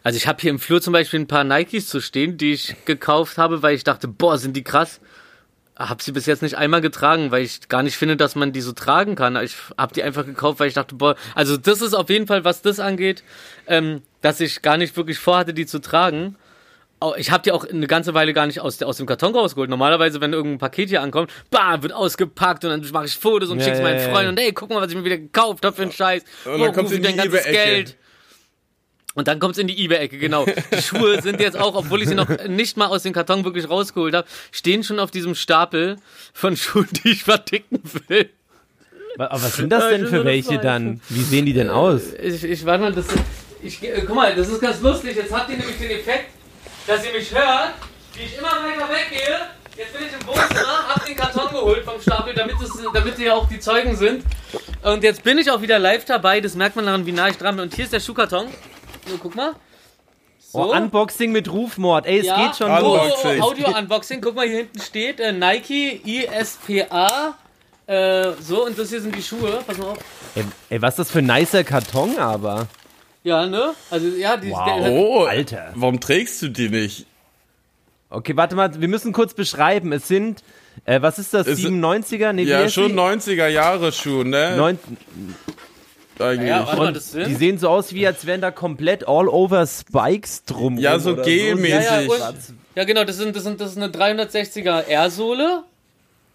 [0.03, 2.77] also ich habe hier im Flur zum Beispiel ein paar Nikes zu stehen, die ich
[2.85, 5.01] gekauft habe, weil ich dachte, boah, sind die krass.
[5.79, 8.63] Hab sie bis jetzt nicht einmal getragen, weil ich gar nicht finde, dass man die
[8.63, 9.37] so tragen kann.
[9.37, 12.45] Ich habe die einfach gekauft, weil ich dachte, boah, also das ist auf jeden Fall,
[12.45, 13.23] was das angeht,
[13.67, 16.37] ähm, dass ich gar nicht wirklich vorhatte, die zu tragen.
[17.19, 19.69] Ich habe die auch eine ganze Weile gar nicht aus, aus dem Karton rausgeholt.
[19.69, 23.59] Normalerweise, wenn irgendein Paket hier ankommt, bam, wird ausgepackt und dann mache ich Fotos und
[23.59, 24.11] Ja, schick's meinen ja, ja.
[24.11, 26.25] Freunden und ey, guck mal, was ich mir wieder gekauft habe für einen Scheiß.
[26.47, 27.45] Und Boah, dann kommt's Rufi, in die dein ganzes.
[27.45, 27.97] Geld.
[29.17, 30.45] Und dann kommt's in die eBay-Ecke, genau.
[30.45, 33.69] Die Schuhe sind jetzt auch, obwohl ich sie noch nicht mal aus dem Karton wirklich
[33.69, 35.97] rausgeholt habe, stehen schon auf diesem Stapel
[36.35, 38.29] von Schuhen, die ich verticken will.
[39.19, 41.01] Aber was sind das denn für welche dann?
[41.09, 42.13] Wie sehen die denn aus?
[42.23, 43.07] Ich, ich warte mal, das
[43.63, 45.17] ich, äh, guck mal, das ist ganz lustig.
[45.17, 46.27] Jetzt habt ihr nämlich den Effekt,
[46.87, 47.73] dass ihr mich hört,
[48.15, 49.39] wie ich immer weiter weggehe.
[49.79, 53.35] Jetzt bin ich im Wohnzimmer, hab den Karton geholt vom Stapel, damit, es, damit ihr
[53.35, 54.25] auch die Zeugen sind.
[54.83, 56.43] Und jetzt bin ich auch wieder live dabei.
[56.43, 57.65] Das merkt man daran, wie nah ich dran bin.
[57.65, 58.49] Und hier ist der Schuhkarton.
[59.07, 59.55] So, guck mal.
[60.53, 62.07] Oh, Unboxing mit Rufmord.
[62.07, 63.01] Ey, es ja, geht schon oh, los.
[63.01, 63.41] oh, Unboxing.
[63.41, 64.21] oh, Audio-Unboxing.
[64.21, 67.37] Guck mal, hier hinten steht äh, Nike ISPA.
[67.87, 69.63] Äh, so, und das hier sind die Schuhe.
[69.67, 69.99] Pass mal auf.
[70.35, 72.69] Ey, ey, was ist das für ein nicer Karton aber?
[73.23, 73.75] Ja, ne?
[73.91, 75.73] Also, ja, die, der, Oh, Alter.
[75.75, 77.07] Warum trägst du die nicht?
[78.09, 79.93] Okay, warte mal, wir müssen kurz beschreiben.
[79.93, 80.43] Es sind,
[80.85, 82.33] äh, was ist das, Es- 97er?
[82.33, 82.95] Nee, Ja, schon die?
[82.95, 84.57] 90er Jahre Schuhe, ne?
[84.57, 84.79] Neun,
[86.19, 86.49] Eigentlich.
[86.49, 87.27] Ja, und sind.
[87.27, 90.79] die sehen so aus, wie als wären da komplett all over Spikes drum.
[90.79, 91.85] Ja, so gelmäßig.
[91.85, 92.37] Ja, ja, und,
[92.75, 95.65] ja, genau, das, sind, das, sind, das ist eine 360er Air-Sohle.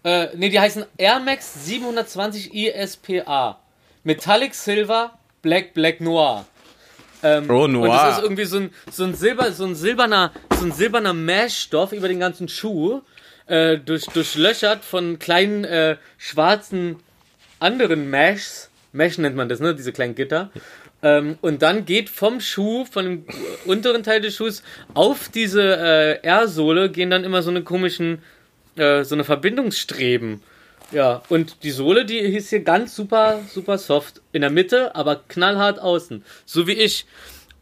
[0.04, 3.58] Äh, nee, die heißen Air Max 720 ISPA.
[4.04, 5.12] Metallic Silver,
[5.42, 6.44] Black, Black Noir.
[7.22, 7.88] Ähm, Oh, Und Noir.
[7.88, 11.92] das ist irgendwie so ein, so ein, Silber, so ein silberner, so ein silberner Mesh-Stoff
[11.92, 13.02] über den ganzen Schuh.
[13.46, 16.96] Äh, durch, durchlöchert von kleinen äh, schwarzen
[17.60, 18.70] anderen Meshs.
[18.92, 19.74] Mesh nennt man das, ne?
[19.74, 20.50] Diese kleinen Gitter.
[21.02, 23.26] Ähm, und dann geht vom Schuh, von dem
[23.64, 24.62] unteren Teil des Schuhs
[24.94, 28.22] auf diese äh, R-Sohle gehen dann immer so eine komischen,
[28.76, 30.42] äh, so eine Verbindungsstreben.
[30.92, 34.20] Ja, und die Sohle, die ist hier ganz super, super soft.
[34.32, 36.22] In der Mitte, aber knallhart außen.
[36.44, 37.06] So wie ich.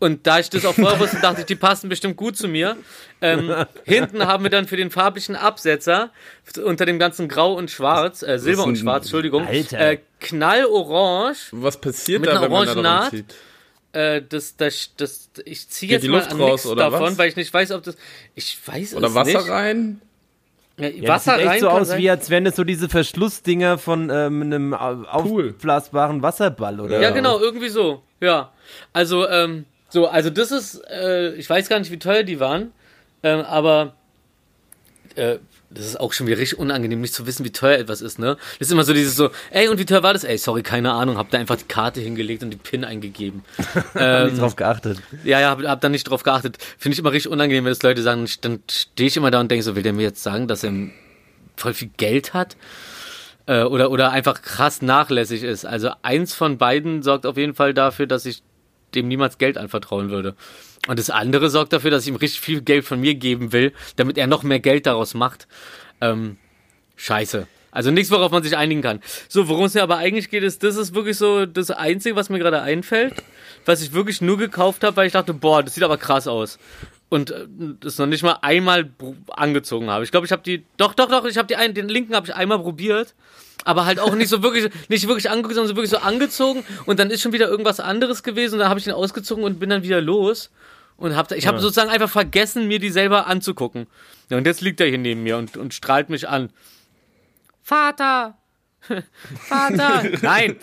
[0.00, 2.76] Und da ich das auch vorher wusste, dachte ich, die passen bestimmt gut zu mir.
[3.20, 6.10] Ähm, hinten haben wir dann für den farblichen Absetzer
[6.64, 11.36] unter dem ganzen Grau und Schwarz, äh, Silber und Schwarz, Entschuldigung, äh, knallorange.
[11.52, 13.10] Was passiert Mit da, einer wenn man da Naht?
[13.10, 13.34] zieht?
[13.92, 17.00] Äh, das, das, das, ich ziehe jetzt die mal Luft an raus, nichts oder davon,
[17.02, 17.18] was?
[17.18, 17.96] weil ich nicht weiß, ob das.
[18.34, 19.50] Ich weiß Oder es Wasser nicht.
[19.50, 20.00] rein?
[20.78, 21.98] Ja, Ja, das Wasser sieht echt rein so aus, sein.
[21.98, 27.00] wie als wären das so diese Verschlussdinger von ähm, einem au- aufblasbaren Wasserball, oder?
[27.00, 28.02] Ja, genau, irgendwie so.
[28.20, 28.52] Ja.
[28.92, 32.72] Also, ähm, so, also das ist, äh, ich weiß gar nicht, wie teuer die waren,
[33.22, 33.94] ähm, aber
[35.16, 35.38] äh,
[35.72, 38.36] das ist auch schon wieder richtig unangenehm, nicht zu wissen, wie teuer etwas ist, ne?
[38.58, 40.24] Das ist immer so dieses so, ey, und wie teuer war das?
[40.24, 43.44] Ey, sorry, keine Ahnung, hab da einfach die Karte hingelegt und die PIN eingegeben.
[43.94, 44.98] Hab nicht drauf geachtet.
[45.22, 46.58] Ja, ja, hab, hab da nicht drauf geachtet.
[46.76, 49.50] Finde ich immer richtig unangenehm, wenn das Leute sagen, dann stehe ich immer da und
[49.50, 50.72] denke so, will der mir jetzt sagen, dass er
[51.56, 52.56] voll viel Geld hat?
[53.46, 55.64] Äh, oder, oder einfach krass nachlässig ist.
[55.64, 58.42] Also eins von beiden sorgt auf jeden Fall dafür, dass ich
[58.94, 60.34] dem niemals Geld anvertrauen würde.
[60.88, 63.72] Und das andere sorgt dafür, dass ich ihm richtig viel Geld von mir geben will,
[63.96, 65.46] damit er noch mehr Geld daraus macht.
[66.00, 66.38] Ähm,
[66.96, 67.46] scheiße.
[67.72, 69.00] Also nichts, worauf man sich einigen kann.
[69.28, 72.28] So, worum es mir aber eigentlich geht, ist, das ist wirklich so das Einzige, was
[72.28, 73.22] mir gerade einfällt,
[73.64, 76.58] was ich wirklich nur gekauft habe, weil ich dachte, boah, das sieht aber krass aus.
[77.08, 77.46] Und äh,
[77.80, 78.90] das noch nicht mal einmal
[79.28, 80.04] angezogen habe.
[80.04, 82.26] Ich glaube, ich habe die, doch, doch, doch, ich habe die einen, den linken habe
[82.26, 83.14] ich einmal probiert,
[83.64, 86.98] aber halt auch nicht so wirklich, nicht wirklich angezogen, sondern so wirklich so angezogen und
[86.98, 89.70] dann ist schon wieder irgendwas anderes gewesen und dann habe ich den ausgezogen und bin
[89.70, 90.50] dann wieder los.
[90.96, 93.86] Und hab, ich habe sozusagen einfach vergessen, mir die selber anzugucken.
[94.28, 96.50] Ja, und jetzt liegt er hier neben mir und, und strahlt mich an.
[97.62, 98.36] Vater!
[99.48, 100.02] Vater!
[100.20, 100.56] Nein!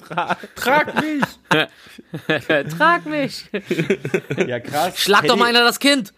[0.56, 1.24] Trag mich!
[2.78, 3.46] Trag mich!
[4.48, 5.00] Ja, krass.
[5.00, 6.14] Schlag Hey, doch mal einer das Kind!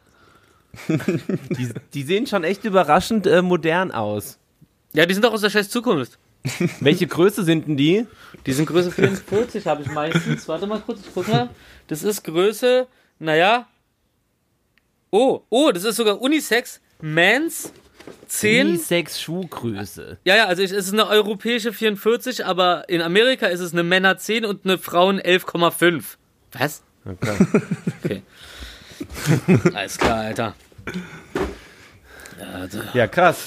[0.88, 4.38] Die, die sehen schon echt überraschend äh, modern aus.
[4.93, 6.17] Ja, die sind doch aus der scheiß Zukunft.
[6.80, 8.06] Welche Größe sind denn die?
[8.46, 10.48] Die sind Größe 44, habe ich meistens.
[10.48, 11.50] Warte mal kurz, ich guck mal.
[11.88, 12.88] Das ist Größe,
[13.20, 13.68] naja.
[15.12, 16.80] Oh, oh, das ist sogar Unisex.
[17.02, 17.72] Mans
[18.28, 18.68] 10.
[18.70, 20.18] Unisex Schuhgröße.
[20.24, 23.84] Ja, ja, also ich, es ist eine europäische 44, aber in Amerika ist es eine
[23.84, 26.04] Männer 10 und eine Frauen 11,5.
[26.54, 26.84] Was?
[27.06, 27.38] Okay.
[28.04, 28.22] Okay.
[29.74, 30.56] Alles klar, Alter.
[32.40, 33.38] Ja, da- Ja, krass.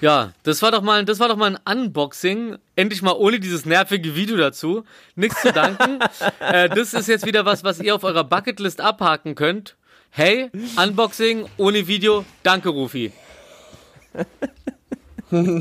[0.00, 2.56] Ja, das war doch mal, das war doch mal ein Unboxing.
[2.74, 4.84] Endlich mal ohne dieses nervige Video dazu.
[5.14, 5.98] Nichts zu danken.
[6.40, 9.76] äh, das ist jetzt wieder was, was ihr auf eurer Bucketlist abhaken könnt.
[10.10, 12.24] Hey, Unboxing ohne Video.
[12.42, 13.12] Danke, Rufi.
[15.32, 15.60] oh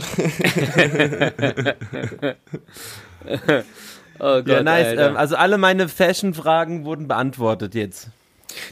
[4.20, 4.98] Gott, Ja, nice.
[4.98, 8.08] Ähm, also alle meine Fashion-Fragen wurden beantwortet jetzt.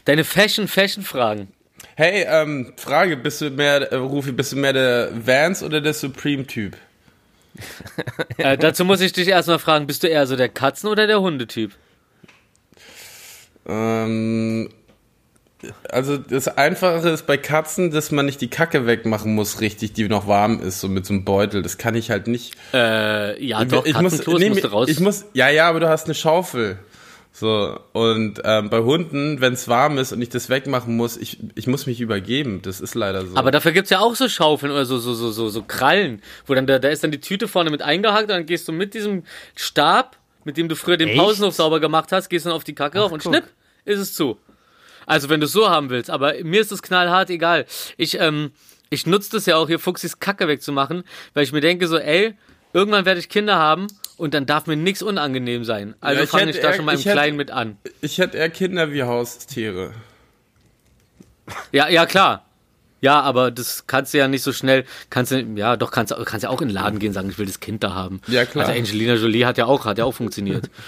[0.06, 1.52] Deine Fashion-Fashion-Fragen.
[1.98, 5.92] Hey, ähm, Frage, bist du mehr, äh, Rufi, bist du mehr der Vans oder der
[5.92, 6.76] Supreme-Typ?
[8.36, 11.20] Äh, dazu muss ich dich erstmal fragen, bist du eher so der Katzen- oder der
[11.20, 11.72] Hundetyp?
[13.66, 14.68] Ähm,
[15.88, 20.08] also das Einfache ist bei Katzen, dass man nicht die Kacke wegmachen muss, richtig, die
[20.08, 21.62] noch warm ist, so mit so einem Beutel.
[21.62, 22.54] Das kann ich halt nicht.
[22.72, 24.88] Äh, ja, doch, ich muss, Katzenklos nee, musst du raus.
[24.88, 26.78] ich muss, ja, ja, aber du hast eine Schaufel.
[27.38, 31.38] So, und ähm, bei Hunden, wenn es warm ist und ich das wegmachen muss, ich,
[31.54, 32.62] ich muss mich übergeben.
[32.62, 33.36] Das ist leider so.
[33.36, 36.54] Aber dafür gibt's ja auch so Schaufeln oder so, so, so, so, so Krallen, wo
[36.54, 38.92] dann da, da ist dann die Tüte vorne mit eingehakt und dann gehst du mit
[38.92, 39.22] diesem
[39.54, 41.18] Stab, mit dem du früher den Echt?
[41.18, 43.32] Pausenhof sauber gemacht hast, gehst dann auf die Kacke rauf und guck.
[43.32, 43.44] schnipp,
[43.84, 44.36] ist es zu.
[45.06, 47.66] Also wenn du es so haben willst, aber mir ist es knallhart egal.
[47.96, 48.50] Ich, ähm,
[48.90, 52.34] ich nutze das ja auch hier, Fuchsis Kacke wegzumachen, weil ich mir denke so, ey,
[52.72, 53.86] irgendwann werde ich Kinder haben
[54.18, 55.94] und dann darf mir nichts unangenehm sein.
[56.00, 57.78] Also Ja, ich fange ich da eher- schon mal im hätte- Kleinen mit an.
[58.02, 59.92] ich hätte eher Kinder wie Haustiere.
[61.72, 62.44] Ja, ja, klar.
[63.00, 66.16] Ja, aber das kannst du ja nicht so schnell, kannst du, ja, doch, kannst du
[66.24, 68.20] kannst ja auch in den Laden gehen und sagen, ich will das Kind da haben.
[68.26, 68.66] Ja, klar.
[68.66, 70.68] Also Angelina Jolie hat ja auch, hat ja auch funktioniert.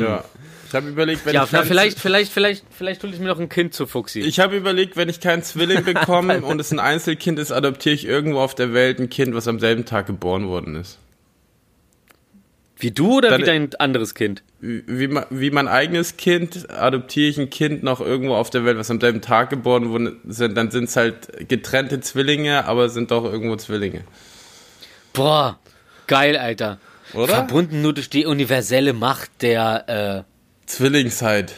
[0.00, 0.22] Ja.
[0.68, 3.40] Ich habe überlegt, wenn ja, ich kein- vielleicht, vielleicht, vielleicht, vielleicht hole ich mir noch
[3.40, 4.20] ein Kind zu Fuchsi.
[4.20, 8.04] Ich habe überlegt, wenn ich keinen Zwilling bekomme und es ein Einzelkind ist, adoptiere ich
[8.06, 10.98] irgendwo auf der Welt ein Kind, was am selben Tag geboren worden ist.
[12.76, 14.42] Wie du oder Dann- wie dein anderes Kind?
[14.60, 18.90] Wie, wie mein eigenes Kind adoptiere ich ein Kind noch irgendwo auf der Welt, was
[18.90, 23.24] am selben Tag geboren wurde, sind, dann sind es halt getrennte Zwillinge, aber sind doch
[23.24, 24.04] irgendwo Zwillinge.
[25.12, 25.58] Boah,
[26.06, 26.78] geil, Alter.
[27.12, 27.28] Oder?
[27.34, 30.24] Verbunden nur durch die universelle Macht der,
[30.66, 31.50] Zwillingszeit.
[31.50, 31.54] äh,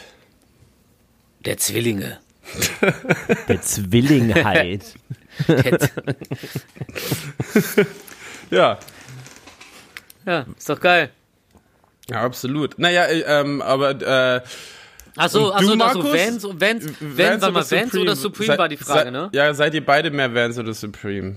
[1.45, 2.19] der Zwillinge.
[3.49, 4.95] Der Zwillingheit.
[5.49, 5.77] Der,
[8.49, 8.79] Ja.
[10.27, 11.09] Ja, ist doch geil.
[12.09, 12.77] Ja, absolut.
[12.77, 14.41] Naja, äh, ähm, aber äh,
[15.15, 16.05] Achso, achso, Markus?
[16.05, 19.29] Vans, Vans, Vans, warte mal, Vans oder Supreme Sei- war die Frage, sei, ne?
[19.33, 21.35] Ja, seid ihr beide mehr Vans oder Supreme?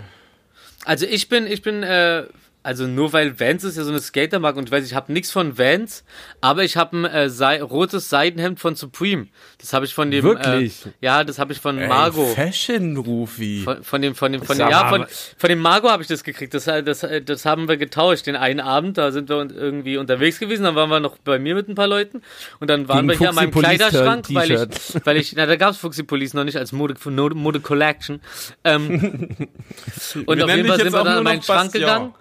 [0.85, 2.25] Also ich bin, ich bin, äh,
[2.63, 5.31] also nur weil Vans ist ja so eine Skatermarke und ich weiß, ich habe nichts
[5.31, 6.05] von Vans,
[6.41, 9.29] aber ich habe ein äh, sei rotes Seidenhemd von Supreme.
[9.59, 10.23] Das habe ich von dem.
[10.23, 10.85] Wirklich?
[10.85, 12.35] Äh, ja, das habe ich von Margot.
[12.35, 13.63] Fashion Rufi.
[13.65, 15.07] Von, von dem, von dem, von dem, ja, von,
[15.39, 16.53] von dem Margot habe ich das gekriegt.
[16.53, 18.27] Das, äh, das, äh, das haben wir getauscht.
[18.27, 20.65] Den einen Abend, da sind wir irgendwie unterwegs gewesen.
[20.65, 22.23] Dann waren wir noch bei mir mit ein paar Leuten.
[22.59, 25.47] Und dann waren Gegen wir hier an meinem Police Kleiderschrank, weil ich, weil ich, na,
[25.47, 28.21] da gab's Fuxi Police noch nicht als Mode, Mode, Collection.
[28.65, 28.91] Ähm,
[30.27, 31.81] und Wir auf jeden Fall sind wir dann in meinen Schrank Bastion.
[31.81, 32.15] gegangen.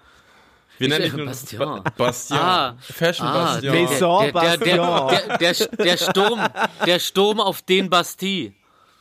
[0.80, 1.58] Wir nennen Ich- dich nur Bastion.
[1.84, 2.38] Ba- Bastion.
[2.38, 2.76] Ah.
[2.80, 3.72] Fashion Ah, Bastion.
[3.72, 5.38] der, Maison der, der, der, Bastion.
[5.38, 6.40] der, der, der Sturm,
[6.86, 8.52] der Sturm auf den Bastille.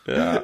[0.08, 0.44] Ja.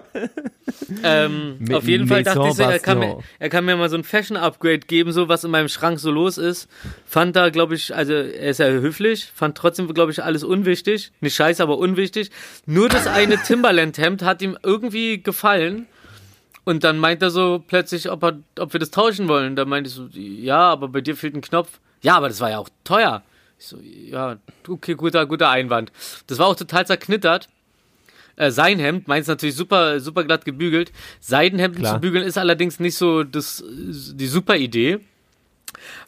[1.04, 3.98] Ähm, auf jeden Fall dachte ich so, er kann, mir, er kann mir mal so
[3.98, 6.68] ein Fashion-Upgrade geben, so was in meinem Schrank so los ist.
[7.08, 11.12] Fand da, glaube ich, also er ist ja höflich, fand trotzdem, glaube ich, alles unwichtig.
[11.20, 12.30] Nicht scheiße, aber unwichtig.
[12.68, 15.88] Nur das eine Timberland-Hemd hat ihm irgendwie gefallen.
[16.66, 19.56] Und dann meint er so plötzlich, ob, er, ob wir das tauschen wollen.
[19.56, 21.80] Da meinte ich so, ja, aber bei dir fehlt ein Knopf.
[22.02, 23.24] Ja, aber das war ja auch teuer.
[23.58, 24.38] Ich so, ja,
[24.68, 25.92] okay, guter, guter Einwand.
[26.28, 27.48] Das war auch total zerknittert.
[28.36, 30.92] Äh, sein Hemd, meins natürlich super, super glatt gebügelt.
[31.22, 31.96] Seidenhemden Klar.
[31.96, 35.00] zu bügeln ist allerdings nicht so das, die super Idee.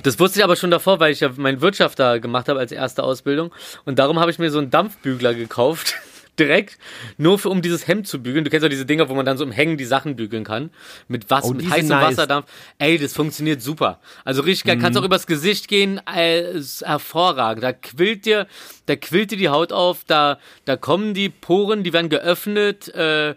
[0.03, 3.03] Das wusste ich aber schon davor, weil ich ja meinen Wirtschafter gemacht habe als erste
[3.03, 3.53] Ausbildung.
[3.85, 5.95] Und darum habe ich mir so einen Dampfbügler gekauft.
[6.39, 6.77] Direkt,
[7.17, 8.43] nur für, um dieses Hemd zu bügeln.
[8.43, 10.69] Du kennst ja diese Dinger, wo man dann so im Hängen die Sachen bügeln kann.
[11.07, 12.11] Mit was, Oh, mit heißem nice.
[12.11, 12.47] Wasserdampf.
[12.77, 13.99] Ey, das funktioniert super.
[14.23, 14.75] Also richtig geil.
[14.75, 14.81] Mhm.
[14.81, 17.63] Kannst auch übers Gesicht gehen, äh, ist hervorragend.
[17.63, 18.47] Da quillt dir,
[18.85, 23.33] da quillt dir die Haut auf, da, da kommen die Poren, die werden geöffnet, äh,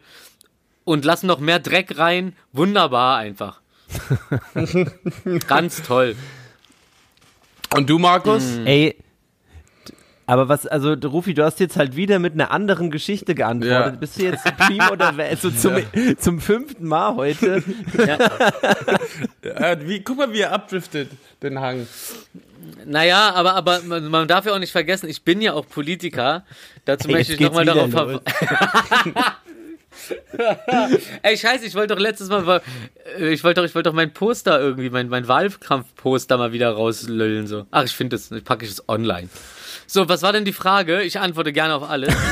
[0.84, 2.34] und lassen noch mehr Dreck rein.
[2.52, 3.60] Wunderbar einfach.
[5.46, 6.16] Ganz toll.
[7.74, 8.42] Und du, Markus?
[8.44, 8.66] Mhm.
[8.66, 8.96] Ey,
[10.30, 13.94] aber was, also Rufi, du hast jetzt halt wieder mit einer anderen Geschichte geantwortet.
[13.94, 13.98] Ja.
[13.98, 15.74] Bist du jetzt Supreme oder also zum,
[16.18, 17.64] zum fünften Mal heute?
[19.42, 21.10] Äh, wie, guck mal, wie er abdriftet,
[21.42, 21.88] den Hang.
[22.86, 26.44] Naja, aber, aber man, man darf ja auch nicht vergessen, ich bin ja auch Politiker.
[26.84, 28.20] Dazu Ey, möchte ich nochmal darauf verweisen.
[31.22, 32.62] Ey, scheiße, ich wollte doch letztes Mal,
[33.18, 36.70] äh, ich wollte doch, ich wollte doch mein Poster irgendwie, mein, mein Wahlkampfposter mal wieder
[36.70, 37.66] rauslöllen, so.
[37.72, 39.28] Ach, ich finde das, ich packe ich es online.
[39.92, 41.02] So, was war denn die Frage?
[41.02, 42.14] Ich antworte gerne auf alles.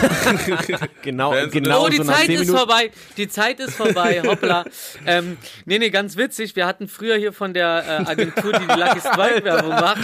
[1.03, 2.59] Genau, genau oh, die so Zeit ist Minuten.
[2.59, 2.91] vorbei.
[3.17, 4.23] Die Zeit ist vorbei.
[4.27, 4.65] Hoppla.
[5.07, 6.55] ähm, nee, nee, ganz witzig.
[6.55, 9.99] Wir hatten früher hier von der äh, Agentur, die die Lucky Strike Werbung macht,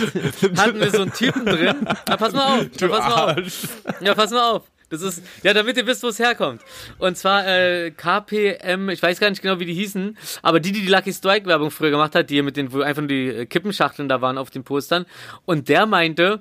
[0.57, 1.87] hatten wir so einen Typen drin.
[2.09, 2.67] Na, pass mal auf.
[2.81, 4.01] Na, pass mal auf.
[4.01, 4.63] Ja, pass mal auf.
[4.89, 6.63] Das ist, ja, damit ihr wisst, wo es herkommt.
[6.99, 10.81] Und zwar äh, KPM, ich weiß gar nicht genau, wie die hießen, aber die, die
[10.81, 13.29] die Lucky Strike Werbung früher gemacht hat, die hier mit den, wo einfach nur die
[13.29, 15.07] äh, Kippenschachteln da waren auf den Postern.
[15.45, 16.41] Und der meinte,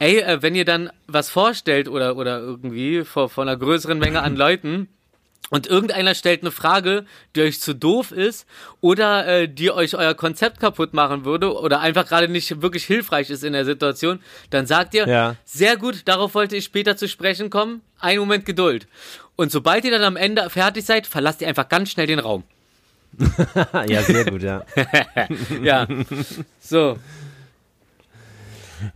[0.00, 4.22] ey, äh, wenn ihr dann was vorstellt oder, oder irgendwie vor, vor einer größeren Menge
[4.22, 4.88] an Leuten
[5.50, 8.46] und irgendeiner stellt eine Frage, die euch zu doof ist
[8.80, 13.30] oder äh, die euch euer Konzept kaputt machen würde oder einfach gerade nicht wirklich hilfreich
[13.30, 14.20] ist in der Situation,
[14.50, 15.36] dann sagt ihr, Ja.
[15.44, 18.86] sehr gut, darauf wollte ich später zu sprechen kommen, einen Moment Geduld.
[19.36, 22.44] Und sobald ihr dann am Ende fertig seid, verlasst ihr einfach ganz schnell den Raum.
[23.88, 24.64] ja, sehr gut, ja.
[25.62, 25.86] Ja,
[26.60, 26.96] so.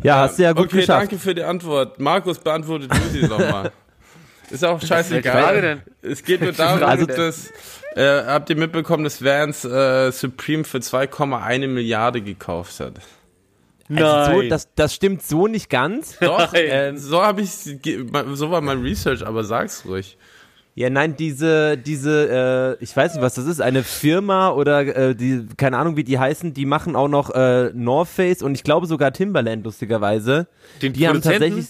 [0.03, 1.03] Ja, hast du ja gut okay, geschafft.
[1.03, 2.01] danke für die Antwort.
[2.01, 3.73] Markus, beantwortet du sie doch mal.
[4.51, 5.61] Ist auch scheißegal.
[5.61, 5.83] denn?
[6.03, 7.51] Es geht nur darum, Frage dass
[7.95, 13.01] äh, habt ihr mitbekommen, dass Vans äh, Supreme für 2,1 Milliarde gekauft hat.
[13.89, 16.19] Also so, das, das stimmt so nicht ganz.
[16.19, 16.65] Doch, Nein.
[16.65, 20.17] äh, so habe ich so war mein Research, aber sag's ruhig.
[20.77, 25.15] Ja, nein, diese, diese, äh, ich weiß nicht, was das ist, eine Firma oder äh,
[25.15, 28.65] die, keine Ahnung, wie die heißen, die machen auch noch äh, North Face und ich
[28.65, 30.49] glaube sogar Timberland, lustigerweise.
[30.83, 31.67] Den Die haben tatsächlich,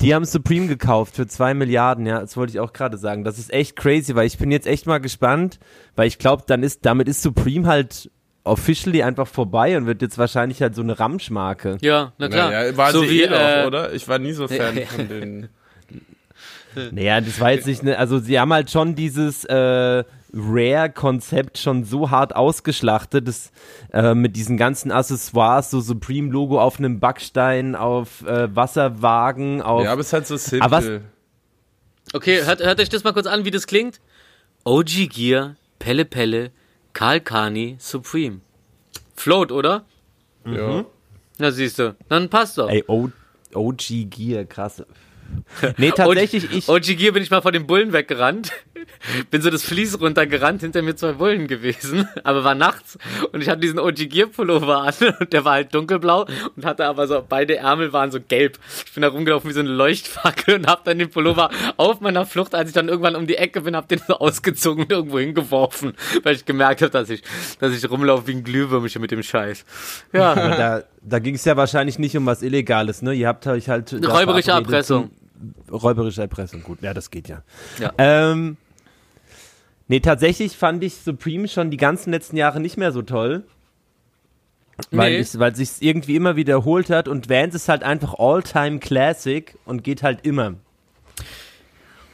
[0.00, 3.22] Die haben Supreme gekauft für zwei Milliarden, ja, das wollte ich auch gerade sagen.
[3.22, 5.60] Das ist echt crazy, weil ich bin jetzt echt mal gespannt,
[5.94, 8.10] weil ich glaube, dann ist, damit ist Supreme halt
[8.44, 11.78] officially einfach vorbei und wird jetzt wahrscheinlich halt so eine Ramschmarke.
[11.82, 12.50] Ja, na klar.
[12.50, 13.92] Naja, war so sie wie, eh noch, äh, oder?
[13.92, 15.48] Ich war nie so Fan von den.
[16.92, 20.04] Naja, das war jetzt nicht, ne, also sie haben halt schon dieses äh,
[20.34, 23.50] Rare-Konzept schon so hart ausgeschlachtet, das,
[23.92, 29.84] äh, mit diesen ganzen Accessoires, so Supreme-Logo auf einem Backstein, auf äh, Wasserwagen, auf...
[29.84, 30.62] Ja, aber es ist halt so simpel.
[30.62, 31.00] Aber was-
[32.14, 34.00] Okay, hört, hört euch das mal kurz an, wie das klingt.
[34.64, 36.50] OG Gear, Pelle Pelle,
[36.94, 38.40] Karl Kani, Supreme.
[39.14, 39.84] Float, oder?
[40.46, 40.84] ja.
[41.40, 42.68] Na siehst du, dann passt doch.
[42.68, 43.10] Ey, o
[43.54, 44.82] OG Gear, krass.
[45.76, 46.68] Nee, tatsächlich, ich...
[46.68, 48.52] OG Gear bin ich mal vor den Bullen weggerannt.
[49.30, 52.98] Bin so das Fließ runtergerannt, hinter mir zwei Bullen gewesen, aber war nachts
[53.32, 56.26] und ich hatte diesen OG Gear Pullover an und der war halt dunkelblau
[56.56, 58.58] und hatte aber so, beide Ärmel waren so gelb.
[58.86, 62.26] Ich bin da rumgelaufen wie so eine Leuchtfackel und hab dann den Pullover auf meiner
[62.26, 65.18] Flucht, als ich dann irgendwann um die Ecke bin, hab den so ausgezogen und irgendwo
[65.18, 67.22] hingeworfen, weil ich gemerkt habe, dass ich,
[67.60, 69.64] dass ich rumlaufe wie ein Glühwürmchen mit dem Scheiß.
[70.12, 73.14] Ja, da, da ging es ja wahrscheinlich nicht um was Illegales, ne?
[73.14, 73.92] Ihr habt euch halt.
[73.92, 75.10] räuberische Erpressung.
[75.70, 76.82] Räuberische Erpressung, gut.
[76.82, 77.42] Ja, das geht ja.
[77.78, 77.92] Ja.
[77.98, 78.56] Ähm,
[79.88, 83.44] nee, tatsächlich fand ich Supreme schon die ganzen letzten Jahre nicht mehr so toll.
[84.92, 85.18] Weil, Nee.
[85.18, 89.82] ich, weil sich irgendwie immer wiederholt hat und Vans ist halt einfach All-Time Classic und
[89.82, 90.54] geht halt immer.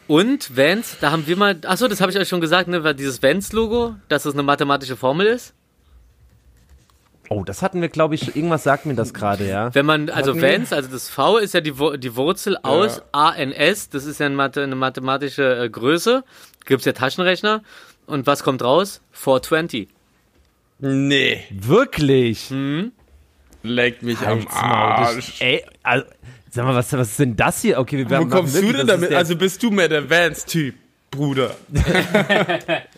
[0.06, 3.22] Und Vans, da haben wir mal, achso, das habe ich euch schon gesagt, ne, dieses
[3.22, 5.54] Vans-Logo, dass das eine mathematische Formel ist.
[7.34, 9.74] Oh, das hatten wir, glaube ich, irgendwas sagt mir das gerade, ja.
[9.74, 10.40] Wenn man, also?
[10.40, 14.36] Vans, also das V ist ja die, die Wurzel aus ANS, das ist ja eine,
[14.36, 16.22] Mathe, eine mathematische äh, Größe,
[16.64, 17.62] gibt's ja Taschenrechner.
[18.06, 19.00] Und was kommt raus?
[19.10, 19.88] 420.
[20.78, 22.52] Nee, Wirklich?
[23.64, 25.40] leck mich am Halt's Maul, das- Arsch.
[25.40, 26.06] Ey, also,
[26.50, 27.80] sag mal, was, was ist denn das hier?
[27.80, 29.12] Okay, wir Wo werden kommst du denn damit?
[29.12, 30.76] Also bist du mehr der Vans-Typ,
[31.10, 31.56] Bruder.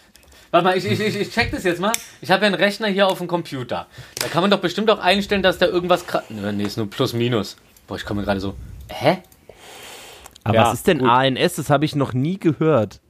[0.64, 1.92] Warte mal, ich, ich, ich, ich check das jetzt mal.
[2.20, 3.86] Ich habe ja einen Rechner hier auf dem Computer.
[4.20, 6.06] Da kann man doch bestimmt auch einstellen, dass da irgendwas...
[6.06, 7.56] gra- Nee, ist nur plus minus.
[7.86, 8.54] Boah, ich komme mir gerade so...
[8.88, 9.18] Hä?
[10.44, 11.08] Aber Ja, was ist denn gut.
[11.08, 11.56] ANS?
[11.56, 13.00] Das habe ich noch nie gehört.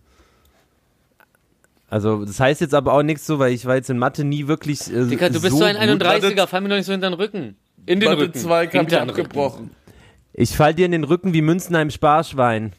[1.89, 4.49] Also, das heißt jetzt aber auch nichts so, weil ich war jetzt in Mathe nie
[4.49, 4.93] wirklich.
[4.93, 6.03] Äh, Digga, du bist so so ein gut.
[6.05, 7.57] 31er, fall mir doch nicht so hinter den Rücken.
[7.87, 8.39] In den Mathe Rücken.
[8.39, 9.21] 2 kam ich Hinter den Rücken.
[9.27, 9.71] abgebrochen.
[10.33, 12.73] Ich fall dir in den Rücken wie Münzenheim Sparschwein.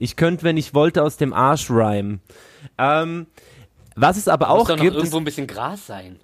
[0.00, 2.20] Ich könnte, wenn ich wollte, aus dem Arsch rhymen.
[2.78, 3.26] Ähm,
[3.94, 6.18] was es aber Muss auch doch noch gibt, irgendwo ist, ein bisschen Gras sein.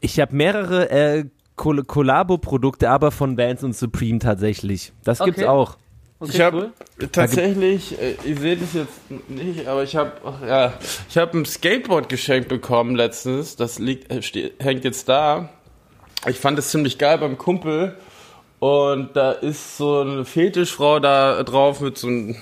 [0.00, 1.24] ich habe mehrere äh,
[1.56, 4.92] Kol Kollabo-Produkte, aber von Vans und Supreme tatsächlich.
[5.04, 5.48] Das gibt's Okay.
[5.48, 5.76] auch.
[6.20, 7.08] Okay, Ich habe cool.
[7.08, 10.12] tatsächlich, äh, ihr seht es jetzt nicht, aber ich habe
[10.46, 10.74] ja,
[11.08, 13.56] ich habe ein Skateboard geschenkt bekommen letztens.
[13.56, 15.48] Das liegt, äh, ste- hängt jetzt da.
[16.28, 17.96] Ich fand es ziemlich geil beim Kumpel.
[18.58, 22.36] Und da ist so eine Fetischfrau da drauf mit so einem,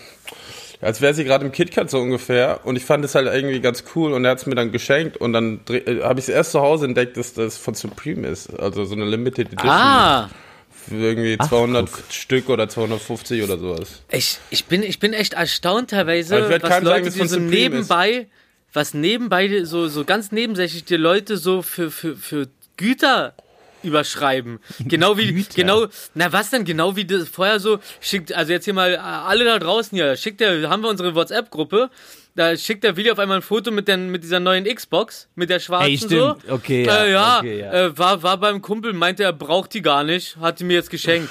[0.80, 2.60] als wäre sie gerade im KitKat so ungefähr.
[2.64, 5.16] Und ich fand es halt irgendwie ganz cool und er hat es mir dann geschenkt.
[5.16, 8.48] Und dann äh, habe ich es erst zu Hause entdeckt, dass das von Supreme ist.
[8.58, 9.70] Also so eine Limited Edition.
[9.70, 10.30] Ah,
[10.70, 12.04] Für irgendwie Ach, 200 guck.
[12.12, 14.02] Stück oder 250 oder sowas.
[14.10, 17.14] ich, ich, bin, ich bin echt erstaunt teilweise, Aber ich was keinem sagen, Leute, dass
[17.14, 18.26] die von so Supreme nebenbei,
[18.72, 23.34] was nebenbei, so, so ganz nebensächlich die Leute so für, für, für Güter
[23.82, 24.58] überschreiben.
[24.80, 25.54] Genau wie, Güter?
[25.54, 28.98] genau, na was denn, genau wie das vorher so, schickt, also jetzt hier mal äh,
[28.98, 31.90] alle da draußen hier, schickt der, haben wir unsere WhatsApp-Gruppe,
[32.34, 35.50] da schickt der Willi auf einmal ein Foto mit, den, mit dieser neuen Xbox, mit
[35.50, 36.36] der schwarzen Ey, so.
[36.48, 37.72] Okay, ja, Äh, ja, okay, ja.
[37.72, 40.90] Äh, war, war beim Kumpel, meinte er braucht die gar nicht, hat die mir jetzt
[40.90, 41.28] geschenkt.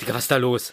[0.00, 0.72] Digga, was ist da los?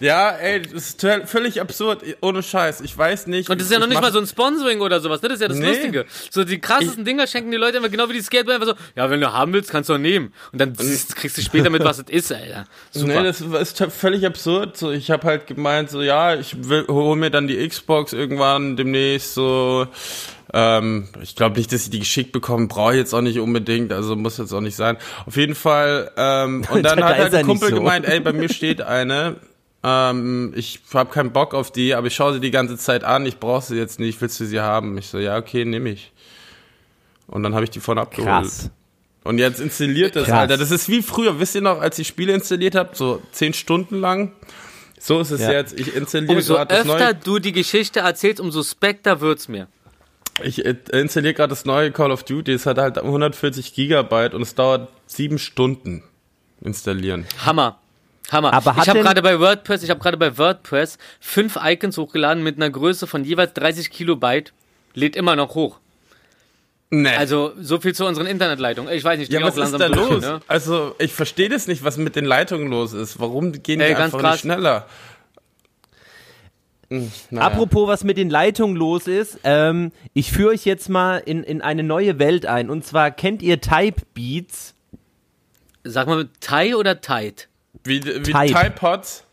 [0.00, 2.80] Ja, ey, das ist völlig absurd, ohne Scheiß.
[2.82, 3.48] Ich weiß nicht.
[3.50, 5.28] Und das ist ja noch ich nicht mal so ein Sponsoring oder sowas, ne?
[5.28, 5.68] Das ist ja das Nee.
[5.68, 6.06] Lustige.
[6.30, 9.10] So die krassesten Dinger schenken die Leute immer genau wie die Skateboard einfach so, ja,
[9.10, 10.32] wenn du haben willst, kannst du auch nehmen.
[10.52, 12.66] Und dann kriegst du später mit, was es ist, Alter.
[12.90, 13.06] Super.
[13.06, 14.76] Nee, das ist völlig absurd.
[14.76, 18.76] So, ich habe halt gemeint, so ja, ich will, hol mir dann die Xbox irgendwann
[18.76, 19.86] demnächst so.
[20.52, 23.92] Ähm, ich glaube nicht, dass ich die geschickt bekomme, brauche ich jetzt auch nicht unbedingt,
[23.92, 24.96] also muss jetzt auch nicht sein.
[25.26, 27.76] Auf jeden Fall, ähm, und dann Da hat halt ein Kumpel so.
[27.76, 29.36] gemeint, ey, bei mir steht eine,
[29.88, 33.24] ähm, ich habe keinen Bock auf die, aber ich schaue sie die ganze Zeit an,
[33.24, 34.98] ich brauche sie jetzt nicht, willst du sie haben?
[34.98, 36.12] Ich so, ja, okay, nehme ich.
[37.28, 38.26] Und dann habe ich die von abgeholt.
[38.28, 38.70] Krass.
[39.24, 40.38] Und jetzt installiert das, Krass.
[40.40, 40.56] Alter.
[40.56, 41.38] Das ist wie früher.
[41.40, 44.32] Wisst ihr noch, als ich Spiele installiert habe, so zehn Stunden lang?
[45.00, 45.52] So ist es Ja.
[45.52, 45.78] jetzt.
[45.78, 47.14] Ich installiere Umso gerade das öfter neue.
[47.16, 49.66] du die Geschichte erzählst, umso spekter wird's mir.
[50.42, 52.52] Ich äh, installiere gerade das neue Call of Duty.
[52.52, 56.02] Es hat halt 140 Gigabyte und es dauert sieben Stunden
[56.60, 57.26] installieren.
[57.44, 57.78] Hammer.
[58.30, 58.52] Hammer.
[58.52, 62.42] Aber hat ich habe gerade bei WordPress, ich habe gerade bei WordPress fünf Icons hochgeladen
[62.42, 64.52] mit einer Größe von jeweils 30 Kilobyte.
[64.94, 65.78] Lädt immer noch hoch.
[66.90, 67.16] Nee.
[67.16, 68.92] Also, so viel zu unseren Internetleitungen.
[68.94, 70.22] Ich weiß nicht, die ja, was auch ist langsam da durch, los?
[70.22, 70.40] Ne?
[70.46, 73.18] Also, ich verstehe das nicht, was mit den Leitungen los ist.
[73.18, 74.32] Warum gehen die Ey, ganz einfach krass.
[74.32, 74.86] nicht schneller?
[76.90, 77.46] Hm, naja.
[77.46, 81.60] Apropos, was mit den Leitungen los ist, ähm, ich führe euch jetzt mal in, in
[81.60, 82.70] eine neue Welt ein.
[82.70, 84.74] Und zwar kennt ihr Type Beats?
[85.82, 87.48] Sag mal, Thai oder Tight?
[87.84, 88.46] Wie, wie Type.
[88.46, 89.24] Tide Pods?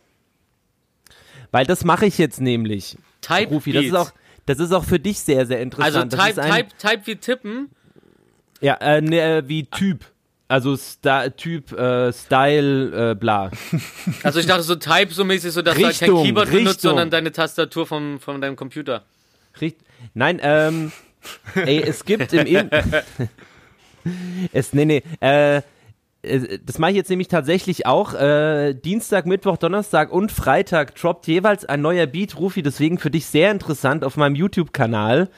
[1.50, 2.96] Weil das mache ich jetzt nämlich.
[3.20, 4.12] Type Rufi, das ist auch,
[4.46, 6.12] das ist auch für dich sehr, sehr Also interessant.
[6.12, 7.70] das Type, ist ein, Type, Type wie tippen.
[8.60, 10.04] Ja, äh, ne, äh, wie Typ.
[10.46, 13.50] Also Sta Typ, äh, Style, äh, bla.
[14.22, 16.68] Also ich dachte so Type so mäßig, so dass du halt kein Richtung, Keyboard benutzt,
[16.76, 16.90] Richtung.
[16.90, 19.04] sondern deine Tastatur vom, von deinem Computer.
[19.60, 19.78] Richt
[20.12, 20.92] Nein, ähm,
[21.54, 22.70] ey, es gibt im In
[24.52, 25.62] es, nee, nee, äh,
[26.64, 28.14] das mache ich jetzt nämlich tatsächlich auch.
[28.14, 32.62] Äh, Dienstag, Mittwoch, Donnerstag und Freitag droppt jeweils ein neuer Beat, Rufi.
[32.62, 35.28] Deswegen für dich sehr interessant auf meinem YouTube-Kanal.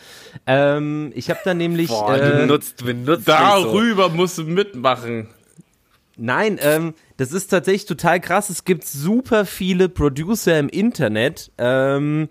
[0.47, 1.89] Ähm, ich habe da nämlich.
[1.89, 3.41] Boah, äh, du nutzt, benutzt dich so.
[3.41, 5.29] Darüber musst du mitmachen.
[6.19, 8.49] Nein, ähm, das ist tatsächlich total krass.
[8.49, 12.31] Es gibt super viele Producer im Internet, ähm,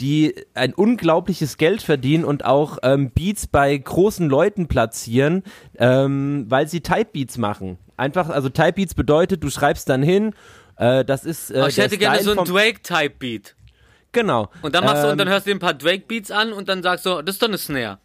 [0.00, 5.42] die ein unglaubliches Geld verdienen und auch ähm, Beats bei großen Leuten platzieren,
[5.78, 7.78] ähm, weil sie Type Beats machen.
[7.96, 10.34] Einfach, also Type Beats bedeutet, du schreibst dann hin,
[10.76, 11.50] äh, das ist.
[11.50, 13.54] Äh, Aber ich hätte gerne so ein vom- Drake-Type-Beat.
[14.12, 14.48] Genau.
[14.62, 16.68] Und dann machst du, und Ähm, dann hörst du dir ein paar Drake-Beats an und
[16.68, 17.98] dann sagst du, das ist doch eine Snare.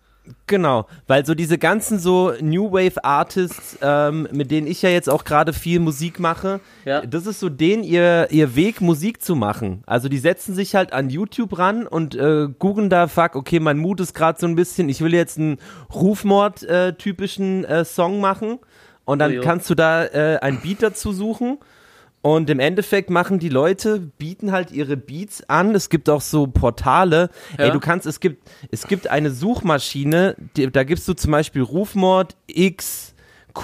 [0.45, 5.09] Genau, weil so diese ganzen so New Wave Artists, ähm, mit denen ich ja jetzt
[5.09, 7.01] auch gerade viel Musik mache, Ja.
[7.05, 9.81] das ist so den ihr, ihr Weg, Musik zu machen.
[9.87, 13.79] Also die setzen sich halt an YouTube ran und äh, googeln da, fuck, okay, mein
[13.79, 15.57] Mut ist gerade so ein bisschen, ich will jetzt einen
[15.93, 18.59] Rufmord-typischen äh, Song machen
[19.05, 19.41] und dann Ojo.
[19.41, 21.57] kannst du da äh, ein Beat dazu suchen
[22.21, 25.73] und im Endeffekt machen die Leute, bieten halt ihre Beats an.
[25.73, 27.29] Es gibt auch so Portale.
[27.57, 27.65] Ja.
[27.65, 31.63] Ey, du kannst, es gibt, es gibt eine Suchmaschine, die, da gibst du zum Beispiel
[31.63, 33.15] Rufmord X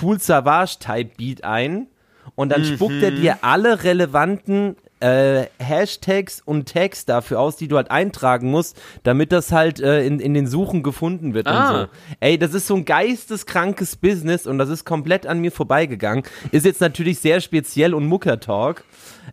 [0.01, 1.87] Cool Savage Type Beat ein
[2.35, 7.75] und dann spuckt er dir alle relevanten äh, Hashtags und Tags dafür aus, die du
[7.77, 11.69] halt eintragen musst, damit das halt äh, in, in den Suchen gefunden wird Ah.
[11.69, 11.87] und so.
[12.19, 16.23] Ey, das ist so ein geisteskrankes Business und das ist komplett an mir vorbeigegangen.
[16.51, 18.83] Ist jetzt natürlich sehr speziell und Mucker-Talk.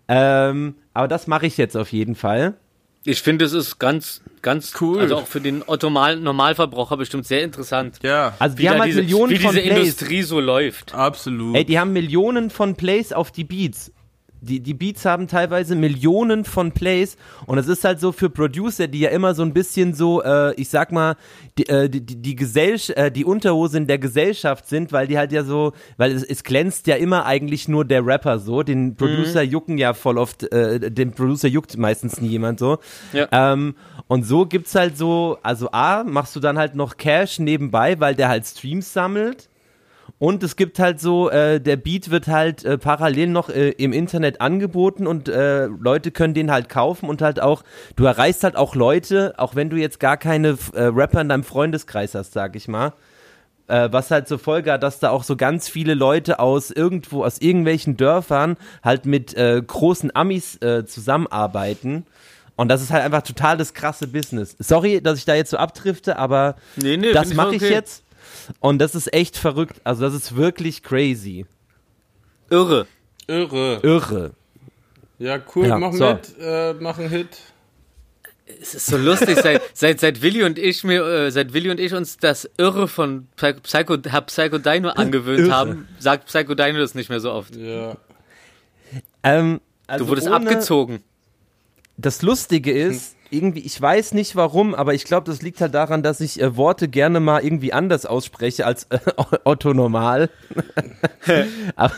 [0.08, 2.54] Ähm, aber das mache ich jetzt auf jeden Fall.
[3.06, 5.00] Ich finde, es ist ganz, ganz Cool.
[5.00, 7.98] Also auch für den Otto Mal- Normalverbraucher bestimmt sehr interessant.
[8.02, 9.78] Ja, Also Wie, die haben halt diese, Millionen wie von diese Plays.
[9.78, 10.94] Industrie so läuft.
[10.94, 11.54] absolut.
[11.54, 13.92] Ey, die haben Millionen von Plays auf die Beats.
[14.44, 17.16] Die, die Beats haben teilweise Millionen von Plays
[17.46, 20.54] und es ist halt so für Producer, die ja immer so ein bisschen so, äh,
[20.54, 21.16] ich sag mal,
[21.58, 25.32] die, äh, die, die, Gesellsch äh, die Unterhose in der Gesellschaft sind, weil die halt
[25.32, 29.42] ja so, weil es, es glänzt ja immer eigentlich nur der Rapper so, den Producer
[29.42, 32.78] jucken ja voll oft, äh, den Producer juckt meistens nie jemand so.
[33.12, 33.28] Ja.
[33.32, 33.74] Ähm,
[34.06, 38.14] und so gibt's halt so, also A, machst du dann halt noch Cash nebenbei, weil
[38.14, 39.48] der halt Streams sammelt.
[40.18, 43.92] Und es gibt halt so, äh, der Beat wird halt äh, parallel noch äh, im
[43.92, 47.62] Internet angeboten und äh, Leute können den halt kaufen und halt auch,
[47.96, 51.44] du erreichst halt auch Leute, auch wenn du jetzt gar keine äh, Rapper in deinem
[51.44, 52.92] Freundeskreis hast, sag ich mal.
[53.66, 57.24] Äh, was halt zur Folge hat, dass da auch so ganz viele Leute aus irgendwo,
[57.24, 62.04] aus irgendwelchen Dörfern halt mit äh, großen Amis äh, zusammenarbeiten.
[62.56, 64.54] Und das ist halt einfach total das krasse Business.
[64.58, 67.72] Sorry, dass ich da jetzt so abdrifte, aber Nee, nee, das ich mache ich okay.
[67.72, 68.03] jetzt.
[68.60, 69.80] Und das ist echt verrückt.
[69.84, 71.46] Also das ist wirklich crazy.
[72.50, 72.86] Irre.
[73.26, 73.80] Irre.
[73.82, 74.30] Irre.
[75.18, 76.12] Ja, cool, Ja, mach so.
[76.14, 77.28] mit, äh, mach einen Hit.
[78.60, 81.80] Es ist so lustig, seit, seit, seit Willi und ich mir, äh, seit Willi und
[81.80, 85.52] ich uns das Irre von Psycho, Psycho, hab Psycho Dino angewöhnt Irre.
[85.52, 87.56] haben, sagt Psycho Dino das nicht mehr so oft.
[87.56, 87.96] Ja.
[89.22, 91.02] Ähm, also Du wurdest ohne- abgezogen.
[91.96, 96.02] Das Lustige ist, irgendwie, ich weiß nicht warum, aber ich glaube, das liegt halt daran,
[96.02, 98.98] dass ich äh, Worte gerne mal irgendwie anders ausspreche als äh,
[99.44, 100.30] Otto normal.
[101.76, 101.94] aber,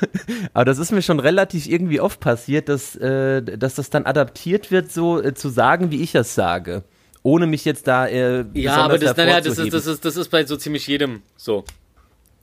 [0.55, 4.71] aber das ist mir schon relativ irgendwie oft passiert, dass, äh, dass das dann adaptiert
[4.71, 6.83] wird, so äh, zu sagen, wie ich es sage.
[7.23, 10.29] Ohne mich jetzt da äh, Ja, aber das, naja, das, ist, das, ist, das ist
[10.29, 11.65] bei so ziemlich jedem so.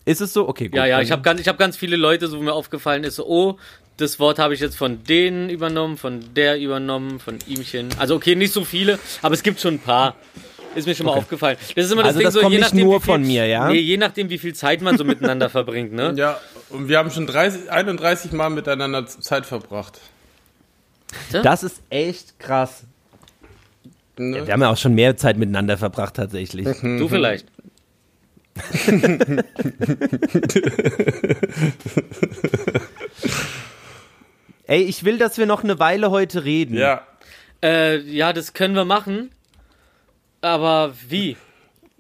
[0.06, 0.48] Ist es so?
[0.48, 0.76] Okay, gut.
[0.76, 3.16] Ja, ja, ich habe ganz, ich hab ganz viele Leute, so wo mir aufgefallen ist,
[3.16, 3.58] so, oh,
[3.98, 7.90] das Wort habe ich jetzt von denen übernommen, von der übernommen, von ihmchen.
[8.00, 10.16] Also okay, nicht so viele, aber es gibt schon ein paar.
[10.76, 11.58] Ist mir schon mal aufgefallen.
[11.76, 13.14] Das ist immer das Also Ding, das so, kommt je nicht nachdem, nur wie viel,
[13.14, 13.70] von mir, ja?
[13.70, 16.14] Nee, je nachdem, wie viel Zeit man so miteinander verbringt, ne?
[16.16, 16.40] Ja,
[16.70, 20.00] und wir haben schon 30, 31 Mal miteinander Zeit verbracht.
[21.32, 22.86] Das ist echt krass.
[24.18, 24.48] Ne?
[24.48, 26.68] Wir haben ja auch schon mehr Zeit miteinander verbracht, tatsächlich.
[26.82, 27.46] Du vielleicht.
[34.66, 36.76] Ey, ich will, dass wir noch eine Weile heute reden.
[36.78, 37.02] Ja.
[37.62, 39.30] Äh, ja, das können wir machen.
[40.42, 41.38] Aber wie?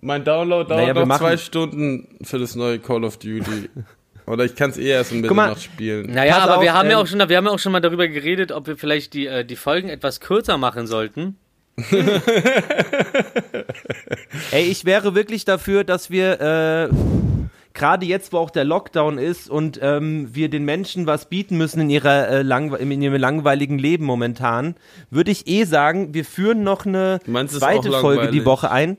[0.01, 3.69] Mein Download dauert Naja, wir noch machen- zwei Stunden für das neue Call of Duty.
[4.25, 5.49] Oder ich kann es eh erst in Guck mal.
[5.49, 6.11] Mitternacht spielen.
[6.13, 7.73] Naja, Pass aber wir auf, haben ja ähm, auch schon, wir haben ja auch schon
[7.73, 11.37] mal darüber geredet, ob wir vielleicht die, äh, die Folgen etwas kürzer machen sollten.
[14.51, 16.89] Ey, ich wäre wirklich dafür, dass wir äh,
[17.73, 21.81] gerade jetzt, wo auch der Lockdown ist und ähm, wir den Menschen was bieten müssen
[21.81, 24.75] in ihrer äh, langwe in ihrem langweiligen Leben momentan,
[25.09, 28.45] würde ich eh sagen, wir führen noch eine meinst, zweite Folge die?
[28.45, 28.97] Woche ein.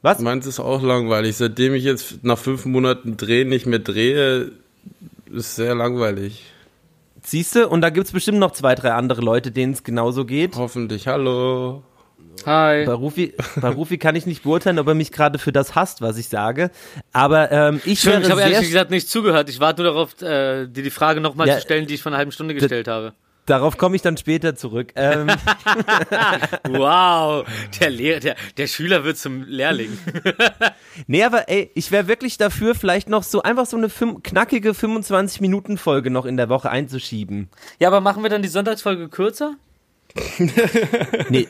[0.00, 0.20] Was?
[0.20, 1.36] Meins ist auch langweilig.
[1.36, 4.52] Seitdem ich jetzt nach fünf Monaten Drehen nicht mehr drehe,
[5.30, 6.44] ist sehr langweilig.
[7.28, 7.68] Siehst du?
[7.68, 10.56] Und da gibt's bestimmt noch zwei, drei andere Leute, denen es genauso geht.
[10.56, 11.06] Hoffentlich.
[11.06, 11.82] Hallo.
[12.46, 12.86] Hi.
[12.86, 16.00] Bei Rufi, bei Rufi kann ich nicht beurteilen, ob er mich gerade für das hasst,
[16.00, 16.70] was ich sage.
[17.12, 19.50] Aber ähm, ich Schön, wäre ich habe ehrlich gesagt nicht zugehört.
[19.50, 22.12] Ich warte nur darauf, äh, dir die Frage nochmal Ja, zu stellen, die ich vor
[22.12, 23.12] einer halben Stunde gestellt habe.
[23.48, 24.92] Darauf komme ich dann später zurück.
[24.94, 25.28] Ähm,
[26.68, 27.46] Wow,
[27.80, 29.96] der, Lehr der, der Schüler wird zum Lehrling.
[31.06, 34.72] nee, aber ey, ich wäre wirklich dafür, vielleicht noch so einfach so eine fün- knackige
[34.72, 37.48] 25-Minuten-Folge noch in der Woche einzuschieben.
[37.78, 39.54] Ja, aber machen wir dann die Sonntagsfolge kürzer?
[41.28, 41.46] Nee,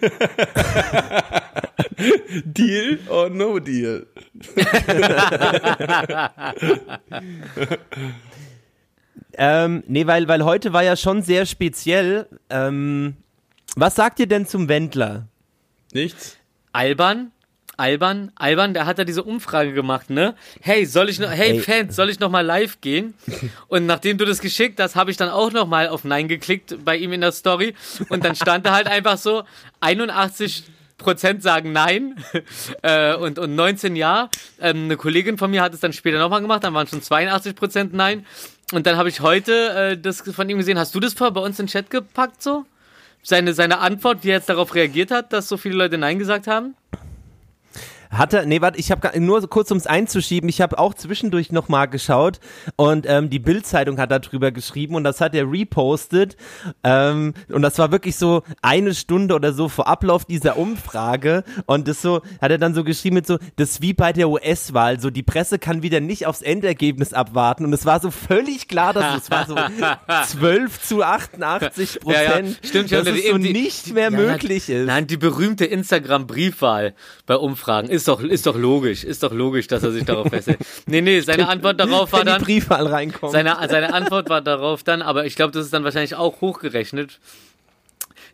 [2.44, 4.06] Deal or no deal?
[9.34, 12.26] Ähm, nee weil, weil heute war ja schon sehr speziell.
[12.50, 13.16] Ähm,
[13.76, 15.28] was sagt ihr denn zum Wendler?
[15.92, 16.36] Nichts?
[16.72, 17.32] Alban?
[17.78, 20.34] Alban, Alban, der hat da diese Umfrage gemacht, ne?
[20.60, 21.60] Hey, soll ich noch, hey Ey.
[21.60, 23.14] Fans, soll ich noch mal live gehen?
[23.68, 26.84] Und nachdem du das geschickt hast, habe ich dann auch noch mal auf Nein geklickt
[26.84, 27.74] bei ihm in der Story
[28.08, 29.44] und dann stand da halt einfach so
[29.80, 30.64] 81
[30.98, 32.22] Prozent sagen Nein
[32.82, 34.28] äh, und, und 19 Ja.
[34.60, 37.54] Ähm, eine Kollegin von mir hat es dann später nochmal gemacht, dann waren schon 82
[37.54, 38.26] Prozent Nein.
[38.72, 40.78] Und dann habe ich heute äh, das von ihm gesehen.
[40.78, 42.66] Hast du das vorher bei uns in den Chat gepackt so?
[43.22, 46.46] Seine, seine Antwort, wie er jetzt darauf reagiert hat, dass so viele Leute Nein gesagt
[46.46, 46.74] haben?
[48.10, 51.88] Hat er, nee, warte, ich habe nur kurz ums einzuschieben, ich habe auch zwischendurch nochmal
[51.88, 52.40] geschaut
[52.76, 56.36] und ähm, die Bild-Zeitung hat darüber geschrieben und das hat er repostet
[56.84, 61.86] ähm, und das war wirklich so eine Stunde oder so vor Ablauf dieser Umfrage und
[61.88, 65.00] das so, hat er dann so geschrieben mit so, das ist wie bei der US-Wahl,
[65.00, 68.92] so die Presse kann wieder nicht aufs Endergebnis abwarten und es war so völlig klar,
[68.92, 69.54] dass es war so
[70.38, 74.16] 12 zu 88 Prozent, Ja, ja, stimmt, dass ja, es so die- nicht mehr Ja,
[74.16, 74.86] möglich ist.
[74.86, 76.94] Nein, die berühmte Instagram-Briefwahl
[77.26, 80.58] bei Umfragen ist doch, ist doch logisch, ist doch logisch, dass er sich darauf festhält.
[80.86, 83.32] Nee, nee, seine Antwort darauf war wenn die dann, Briefwahl reinkommt.
[83.32, 87.18] seine, seine Antwort war darauf dann, aber ich glaube, das ist dann wahrscheinlich auch hochgerechnet.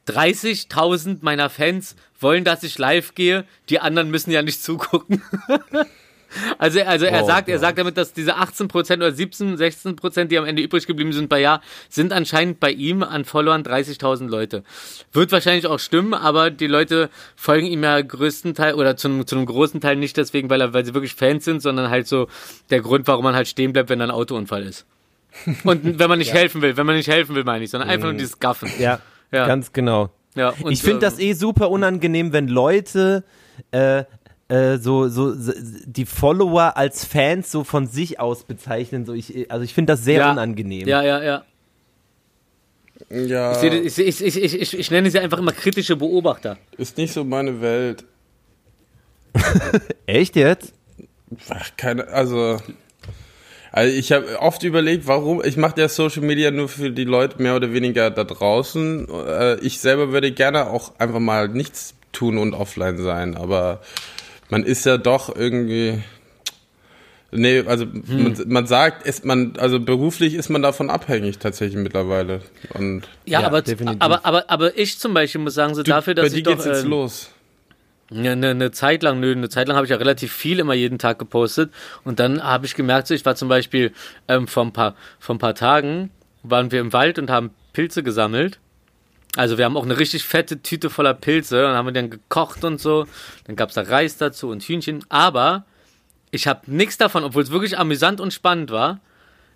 [0.08, 5.22] 30.000 meiner Fans wollen, dass ich live gehe, die anderen müssen ja nicht zugucken.
[6.58, 7.60] Also, also er Oh sagt, er Gott.
[7.62, 11.40] sagt damit, dass diese 18% oder 17, 16%, die am Ende übrig geblieben sind bei
[11.40, 14.64] Ja, sind anscheinend bei ihm an Followern 30.000 Leute.
[15.12, 19.36] Wird wahrscheinlich auch stimmen, aber die Leute folgen ihm ja größtenteils oder zu einem, zu
[19.36, 22.28] einem großen Teil nicht deswegen, weil, er, weil sie wirklich Fans sind, sondern halt so
[22.70, 24.86] der Grund, warum man halt stehen bleibt, wenn da ein Autounfall ist.
[25.64, 28.06] Und wenn man nicht helfen will, wenn man nicht helfen will, meine ich, sondern einfach
[28.08, 28.70] nur dieses Gaffen.
[28.78, 29.00] ja,
[29.32, 29.46] Ja.
[29.46, 30.10] ganz genau.
[30.36, 33.22] Ja, ich finde ähm, das eh super unangenehm, wenn Leute
[33.70, 34.04] äh,
[34.54, 35.52] äh, so, so, so
[35.86, 39.04] die Follower als Fans so von sich aus bezeichnen.
[39.06, 40.32] So ich, also ich finde das sehr Ja.
[40.32, 40.86] unangenehm.
[40.88, 41.44] Ja, ja, ja.
[43.10, 46.56] Ja, Ich, ich, ich, ich, ich, ich, ich nenne sie einfach immer kritische Beobachter.
[46.78, 48.04] ist nicht so meine Welt.
[50.06, 50.72] Echt jetzt?
[51.48, 52.58] Ach, keine, also.
[53.72, 57.42] Also ich habe oft überlegt, warum, ich mache ja Social Media nur für die Leute
[57.42, 59.08] mehr oder weniger da draußen.
[59.08, 63.80] Äh, Ich selber würde gerne auch einfach mal nichts tun und offline sein, aber
[64.50, 66.02] man ist ja doch irgendwie.
[67.36, 72.42] Nee, also man, man sagt, ist man, also beruflich ist man davon abhängig tatsächlich mittlerweile.
[72.74, 74.00] Und Ja, Ja, aber, definitiv.
[74.00, 76.52] aber, aber, aber ich zum Beispiel muss sagen, so dafür, bei dass dir ich doch
[76.52, 77.30] geht's jetzt ähm, los.
[78.08, 80.74] eine, eine, eine Zeit lang, nö, eine Zeit lang habe ich ja relativ viel immer
[80.74, 81.72] jeden Tag gepostet
[82.04, 83.92] und dann habe ich gemerkt, so, ich war zum Beispiel
[84.28, 86.10] ähm, vor, ein paar, vor ein paar Tagen,
[86.44, 88.60] waren wir im Wald und haben Pilze gesammelt.
[89.36, 92.62] Also wir haben auch eine richtig fette Tüte voller Pilze und haben wir dann gekocht
[92.64, 93.06] und so.
[93.46, 95.04] Dann gab's da Reis dazu und Hühnchen.
[95.08, 95.64] Aber
[96.30, 99.00] ich habe nichts davon, obwohl es wirklich amüsant und spannend war.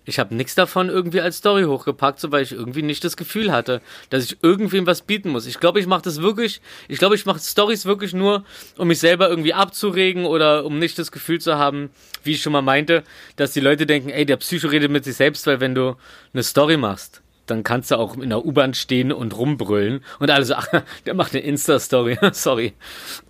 [0.05, 3.51] Ich habe nichts davon irgendwie als Story hochgepackt, so weil ich irgendwie nicht das Gefühl
[3.51, 5.45] hatte, dass ich irgendwem was bieten muss.
[5.45, 8.43] Ich glaube, ich mache das wirklich, ich glaube, ich mache Stories wirklich nur,
[8.77, 11.91] um mich selber irgendwie abzuregen oder um nicht das Gefühl zu haben,
[12.23, 13.03] wie ich schon mal meinte,
[13.35, 15.95] dass die Leute denken, ey, der Psycho redet mit sich selbst, weil wenn du
[16.33, 20.45] eine Story machst, dann kannst du auch in der U-Bahn stehen und rumbrüllen und alle
[20.45, 20.67] so, ach,
[21.05, 22.73] der macht eine Insta-Story, sorry.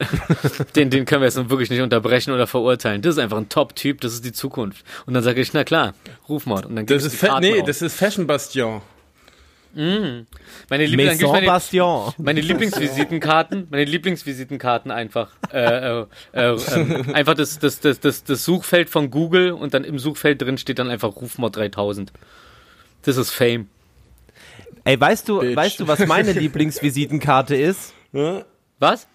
[0.75, 3.01] den, den können wir jetzt wirklich nicht unterbrechen oder verurteilen.
[3.01, 4.85] Das ist einfach ein Top-Typ, das ist die Zukunft.
[5.05, 5.93] Und dann sage ich, na klar,
[6.27, 6.65] Rufmord.
[6.65, 7.67] Und dann Das ist, Karten nee, auf.
[7.67, 8.81] das ist Fashion Bastion.
[10.69, 12.11] Meine, Liebling, meine, Bastion.
[12.17, 15.59] meine Lieblingsvisitenkarten, meine Lieblingsvisitenkarten einfach, äh,
[16.01, 19.99] äh, äh, ähm, einfach das, das, das, das, das Suchfeld von Google und dann im
[19.99, 22.11] Suchfeld drin steht dann einfach Rufmord 3000.
[23.03, 23.67] Das ist Fame.
[24.83, 25.55] Ey, weißt du, Bitch.
[25.55, 27.93] weißt du, was meine Lieblingsvisitenkarte ist?
[28.79, 29.07] Was?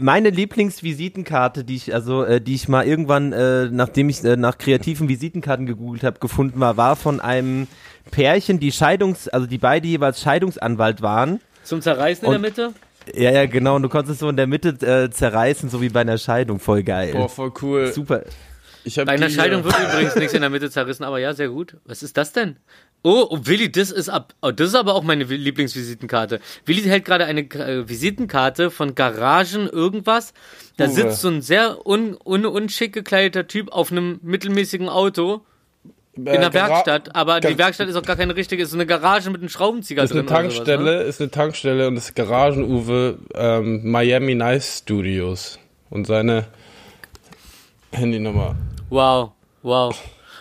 [0.00, 4.56] Meine Lieblingsvisitenkarte, die ich also, äh, die ich mal irgendwann, äh, nachdem ich äh, nach
[4.56, 7.66] kreativen Visitenkarten gegoogelt habe, gefunden war, war von einem
[8.10, 11.40] Pärchen, die Scheidungs, also die beide jeweils Scheidungsanwalt waren.
[11.64, 12.72] Zum Zerreißen in der Mitte?
[13.14, 13.76] Ja, ja, genau.
[13.76, 16.58] Und du konntest es so in der Mitte äh, zerreißen, so wie bei einer Scheidung.
[16.58, 17.12] Voll geil.
[17.12, 17.92] Boah, voll cool.
[17.92, 18.24] Super.
[18.96, 21.76] Bei einer Scheidung äh, wird übrigens nichts in der Mitte zerrissen, aber ja, sehr gut.
[21.84, 22.56] Was ist das denn?
[23.02, 24.34] Oh, oh Willi, das ist ab.
[24.42, 26.40] Oh, das ist aber auch meine Lieblingsvisitenkarte.
[26.66, 30.34] Willi hält gerade eine äh, Visitenkarte von Garagen irgendwas.
[30.76, 30.92] Da Uwe.
[30.92, 35.42] sitzt so ein sehr un, un, unschick gekleideter Typ auf einem mittelmäßigen Auto
[36.18, 38.86] in der äh, Werkstatt, aber die Werkstatt ist auch gar keine richtige, ist so eine
[38.86, 40.20] Garage mit einem Schraubenzieher ist drin.
[40.20, 41.02] eine oder sowas, Tankstelle, ne?
[41.02, 46.46] ist eine Tankstelle und das Garagen-Uwe ähm, Miami Nice Studios und seine
[47.92, 48.56] Handynummer.
[48.90, 49.30] Wow,
[49.62, 49.96] wow.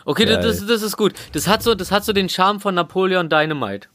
[0.08, 0.42] Okay, Geil.
[0.42, 1.14] das, das ist gut.
[1.34, 3.90] Das hat so, das hat so den Charme von Napoleon Dynamite.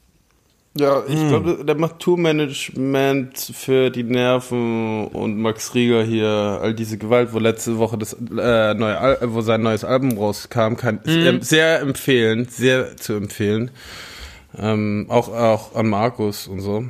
[0.77, 6.99] Ja, ich glaube, der macht Tourmanagement für die Nerven und Max Rieger hier, all diese
[6.99, 11.41] Gewalt, wo letzte Woche das äh, neue Al wo sein neues Album rauskam, kann ähm,
[11.41, 13.71] sehr empfehlen, sehr zu empfehlen.
[14.59, 16.85] Ähm, auch auch an Markus und so.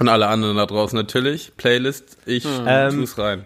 [0.00, 1.52] Und alle anderen da draußen natürlich.
[1.56, 3.44] Playlist, ich Ähm, tu's rein.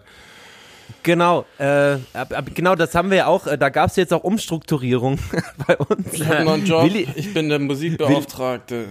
[1.03, 3.47] Genau, äh, ab, ab, genau, das haben wir ja auch.
[3.47, 5.19] Äh, da gab es jetzt auch Umstrukturierung
[5.67, 6.13] bei uns.
[6.13, 8.87] Ich habe noch einen Job, Willi- ich bin der Musikbeauftragte.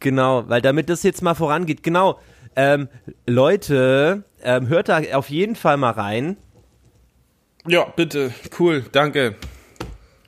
[0.00, 1.82] Genau, weil damit das jetzt mal vorangeht.
[1.82, 2.18] Genau,
[2.56, 2.88] ähm,
[3.26, 6.36] Leute, ähm, hört da auf jeden Fall mal rein.
[7.66, 9.36] Ja, bitte, cool, danke.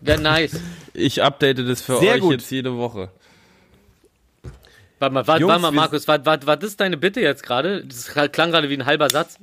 [0.00, 0.60] Ja, nice.
[0.92, 2.32] Ich update das für Sehr euch gut.
[2.32, 3.10] jetzt jede Woche.
[5.00, 7.84] Warte mal, warte, Jungs, warte mal, Markus, war, war, war das deine Bitte jetzt gerade?
[7.84, 9.38] Das klang gerade wie ein halber Satz.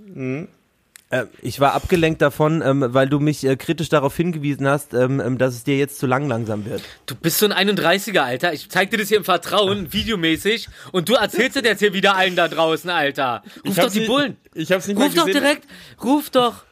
[1.11, 5.19] Äh, ich war abgelenkt davon, ähm, weil du mich äh, kritisch darauf hingewiesen hast, ähm,
[5.19, 6.81] ähm, dass es dir jetzt zu lang langsam wird.
[7.05, 8.53] Du bist so ein 31er, Alter.
[8.53, 12.15] Ich zeig dir das hier im Vertrauen, videomäßig, und du erzählst das jetzt hier wieder
[12.15, 13.43] allen da draußen, Alter.
[13.67, 14.37] Ruf doch die nicht- Bullen.
[14.53, 15.41] Ich hab's nicht Ruf doch gesehen.
[15.43, 15.67] direkt.
[16.03, 16.63] Ruf doch.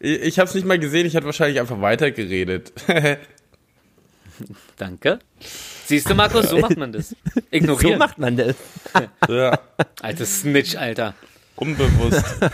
[0.00, 2.72] Ich ich hab's nicht mal gesehen, ich hatte wahrscheinlich einfach weitergeredet.
[4.76, 5.18] Danke.
[5.86, 7.08] Siehst du, Markus, so macht man das.
[7.10, 7.98] So Ignorieren.
[7.98, 8.54] macht man das.
[9.28, 9.58] ja,
[10.02, 11.14] Alter Snitch, Alter.
[11.56, 12.24] unbewusst.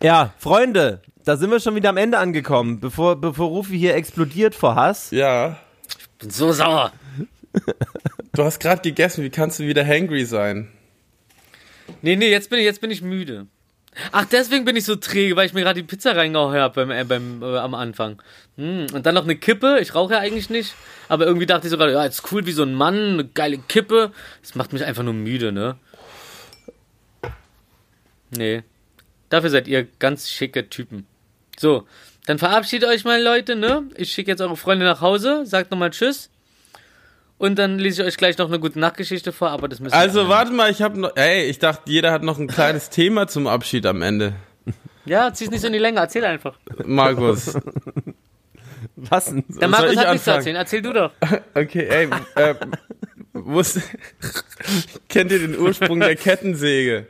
[0.00, 2.78] Ja, Freunde, da sind wir schon wieder am Ende angekommen.
[2.78, 5.10] Bevor, bevor Rufi hier explodiert vor Hass.
[5.10, 5.58] Ja.
[6.18, 6.92] Bin so sauer.
[8.34, 10.68] Du hast gerade gegessen, wie kannst du wieder hangry sein?
[12.02, 13.48] Nee, nee, jetzt bin ich, jetzt bin ich müde.
[14.12, 16.90] Ach, deswegen bin ich so träge, weil ich mir gerade die Pizza reingehauen habe beim,
[16.92, 18.22] äh, beim, äh, am Anfang.
[18.56, 19.78] Hm, und dann noch eine Kippe.
[19.80, 20.74] Ich rauche ja eigentlich nicht.
[21.08, 23.58] Aber irgendwie dachte ich so gerade, ja, ist cool wie so ein Mann, eine geile
[23.58, 24.12] Kippe.
[24.40, 25.76] Das macht mich einfach nur müde, ne?
[28.30, 28.62] Nee.
[29.28, 31.06] Dafür seid ihr ganz schicke Typen.
[31.58, 31.86] So,
[32.26, 33.84] dann verabschiedet euch mal, Leute, ne?
[33.96, 36.30] Ich schicke jetzt eure Freunde nach Hause, sagt nochmal Tschüss.
[37.38, 39.98] Und dann lese ich euch gleich noch eine gute Nachtgeschichte vor, aber das müssen wir
[39.98, 41.16] Also warte mal, ich habe noch.
[41.16, 44.34] Ey, ich dachte, jeder hat noch ein kleines Thema zum Abschied am Ende.
[45.04, 46.58] Ja, zieh's nicht so in die Länge, erzähl einfach.
[46.84, 47.54] Markus.
[48.96, 49.44] Was denn?
[49.48, 51.12] Der Markus ich hat nichts zu erzählen, erzähl du doch.
[51.54, 52.54] Okay, ey, äh,
[53.32, 53.80] wusst,
[55.08, 57.06] kennt ihr den Ursprung der Kettensäge?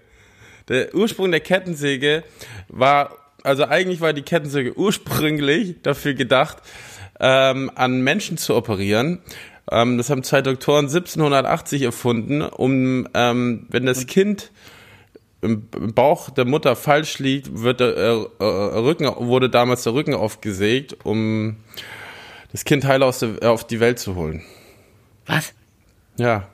[0.68, 2.24] Der Ursprung der Kettensäge
[2.68, 6.58] war, also eigentlich war die Kettensäge ursprünglich dafür gedacht,
[7.20, 9.20] ähm, an Menschen zu operieren.
[9.70, 14.50] Ähm, das haben zwei Doktoren 1780 erfunden, um, ähm, wenn das Kind
[15.40, 20.14] im Bauch der Mutter falsch liegt, wird der äh, äh, Rücken, wurde damals der Rücken
[20.14, 21.56] aufgesägt, um
[22.50, 24.42] das Kind heil aus der, auf die Welt zu holen.
[25.26, 25.52] Was?
[26.16, 26.48] Ja,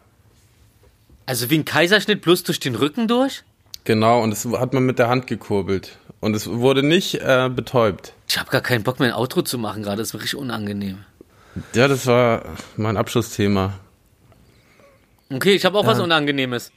[1.25, 3.45] Also wie ein Kaiserschnitt bloß durch den Rücken durch?
[3.85, 4.23] Genau.
[4.23, 5.99] Und das hat man mit der Hand gekurbelt.
[6.21, 8.15] Und es wurde nicht äh, betäubt.
[8.29, 11.05] Ich habe gar keinen Bock mehr ein Outro zu machen gerade, das ist richtig unangenehm.
[11.75, 12.43] Ja, das war
[12.77, 13.79] mein Abschlussthema.
[15.31, 16.73] Okay, ich habe auch was Unangenehmes.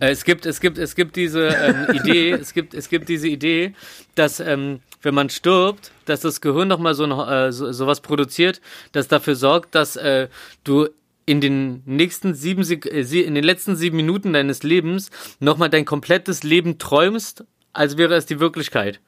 [0.00, 3.28] äh, es gibt, es gibt, es gibt diese ähm, Idee, es gibt, es gibt diese
[3.28, 3.74] Idee,
[4.14, 8.60] dass ähm, wenn man stirbt, dass das Gehirn nochmal so, ein, äh, so sowas produziert,
[8.92, 10.28] das dafür sorgt, dass äh,
[10.64, 10.88] du
[11.26, 15.10] in den nächsten sieben, Sek äh, in den letzten sieben Minuten deines Lebens
[15.40, 19.00] nochmal dein komplettes Leben träumst, als wäre es die Wirklichkeit.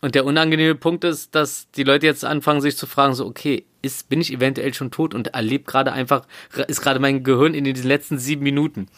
[0.00, 3.64] Und der unangenehme Punkt ist, dass die Leute jetzt anfangen, sich zu fragen, so, okay,
[3.80, 6.26] ist, bin ich eventuell schon tot und erlebe gerade einfach,
[6.66, 8.88] ist gerade mein Gehirn in den letzten sieben Minuten.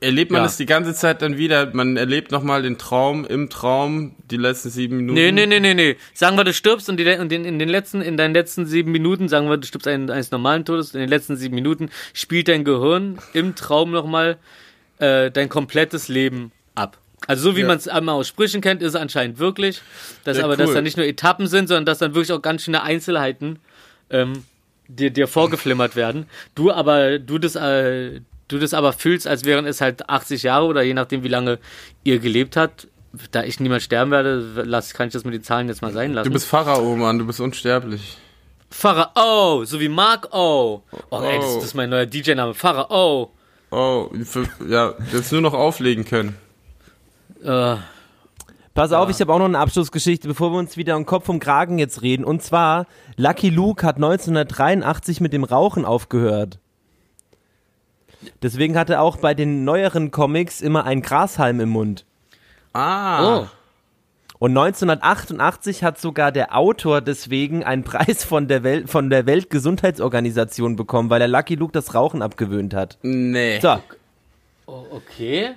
[0.00, 0.44] Erlebt man Ja.
[0.44, 1.70] das die ganze Zeit dann wieder?
[1.74, 5.14] Man erlebt nochmal den Traum im Traum, die letzten sieben Minuten?
[5.14, 5.96] Nee, nee, nee, nee, nee.
[6.14, 8.92] Sagen wir, du stirbst und, die, und in, in den letzten, in deinen letzten sieben
[8.92, 12.48] Minuten, sagen wir, du stirbst einen, eines normalen Todes, in den letzten sieben Minuten spielt
[12.48, 14.38] dein Gehirn im Traum nochmal
[14.98, 16.96] äh, dein komplettes Leben ab.
[17.26, 17.66] Also so wie Ja.
[17.68, 19.82] man es einmal aus Sprüchen kennt, ist es anscheinend wirklich.
[20.24, 20.74] Dass Ja, aber, dass cool.
[20.76, 23.58] da nicht nur Etappen sind, sondern dass dann wirklich auch ganz schöne Einzelheiten
[24.10, 24.44] ähm,
[24.88, 26.26] dir, dir vorgeflimmert werden.
[26.54, 28.20] Du aber, du das, äh,
[28.52, 31.58] du das aber fühlst, als wären es halt 80 Jahre oder je nachdem, wie lange
[32.04, 32.88] ihr gelebt habt.
[33.30, 36.12] Da ich niemals sterben werde, lass, kann ich das mit den Zahlen jetzt mal sein
[36.14, 36.28] lassen.
[36.28, 38.16] Du bist Pharao, Mann, du bist unsterblich.
[38.70, 40.82] Pharao, so wie Mark O.
[41.10, 41.54] Oh, ey, das, Oh.
[41.56, 42.54] das ist mein neuer DJ-Name.
[42.54, 43.30] Pharao.
[43.70, 46.36] Oh, für, ja, jetzt nur noch auflegen können.
[47.44, 47.76] Äh,
[48.74, 51.40] Pass auf, ich habe auch noch eine Abschlussgeschichte, bevor wir uns wieder um Kopf und
[51.40, 52.24] Kragen jetzt reden.
[52.24, 52.86] Und zwar,
[53.18, 56.58] Lucky Luke hat 1983 mit dem Rauchen aufgehört.
[58.42, 62.04] Deswegen hat er auch bei den neueren Comics immer einen Grashalm im Mund.
[62.72, 63.40] Ah.
[63.42, 63.46] oh.
[64.38, 70.74] Und 1988 hat sogar der Autor deswegen einen Preis von der, Welt, von der Weltgesundheitsorganisation
[70.74, 72.98] bekommen, weil er Lucky Luke das Rauchen abgewöhnt hat.
[73.02, 73.60] Nee.
[73.60, 73.78] So,
[74.66, 74.84] oh.
[74.90, 75.50] Okay.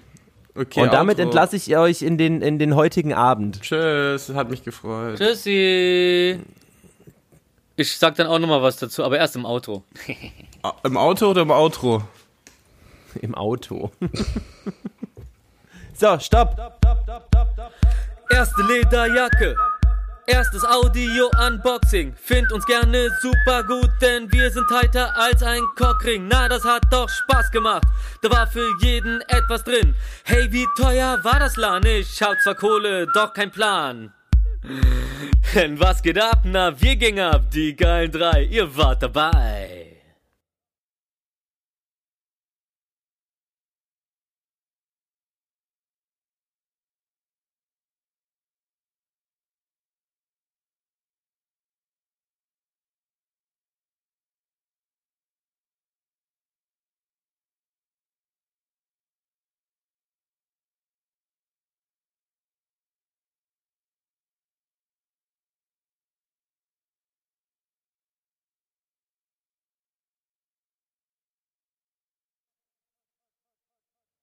[0.58, 1.24] Okay, und damit Outro.
[1.24, 3.62] entlasse ich euch in den, in den heutigen Abend.
[3.62, 5.18] Tschüss, hat mich gefreut.
[5.18, 6.40] Tschüssi.
[7.76, 9.84] Ich sag dann auch nochmal was dazu, aber erst im Auto.
[10.84, 12.04] Im Auto oder im Outro?
[13.22, 13.92] Im Auto.
[15.94, 16.56] so, stopp.
[18.30, 19.56] Erste Lederjacke.
[20.28, 22.16] Erstes Audio-Unboxing.
[22.16, 26.28] Find uns gerne super gut, denn wir sind tighter als ein Cockring.
[26.28, 27.84] Na, das hat doch Spaß gemacht.
[28.24, 29.94] Da war für jeden etwas drin.
[30.24, 31.86] Hey, wie teuer war das Lan?
[31.86, 34.14] Ich hab zwar Kohle, doch kein Plan.
[35.54, 36.42] Denn was geht ab?
[36.44, 38.46] Na, wir gingen ab, die geilen drei.
[38.46, 39.85] Ihr wart dabei.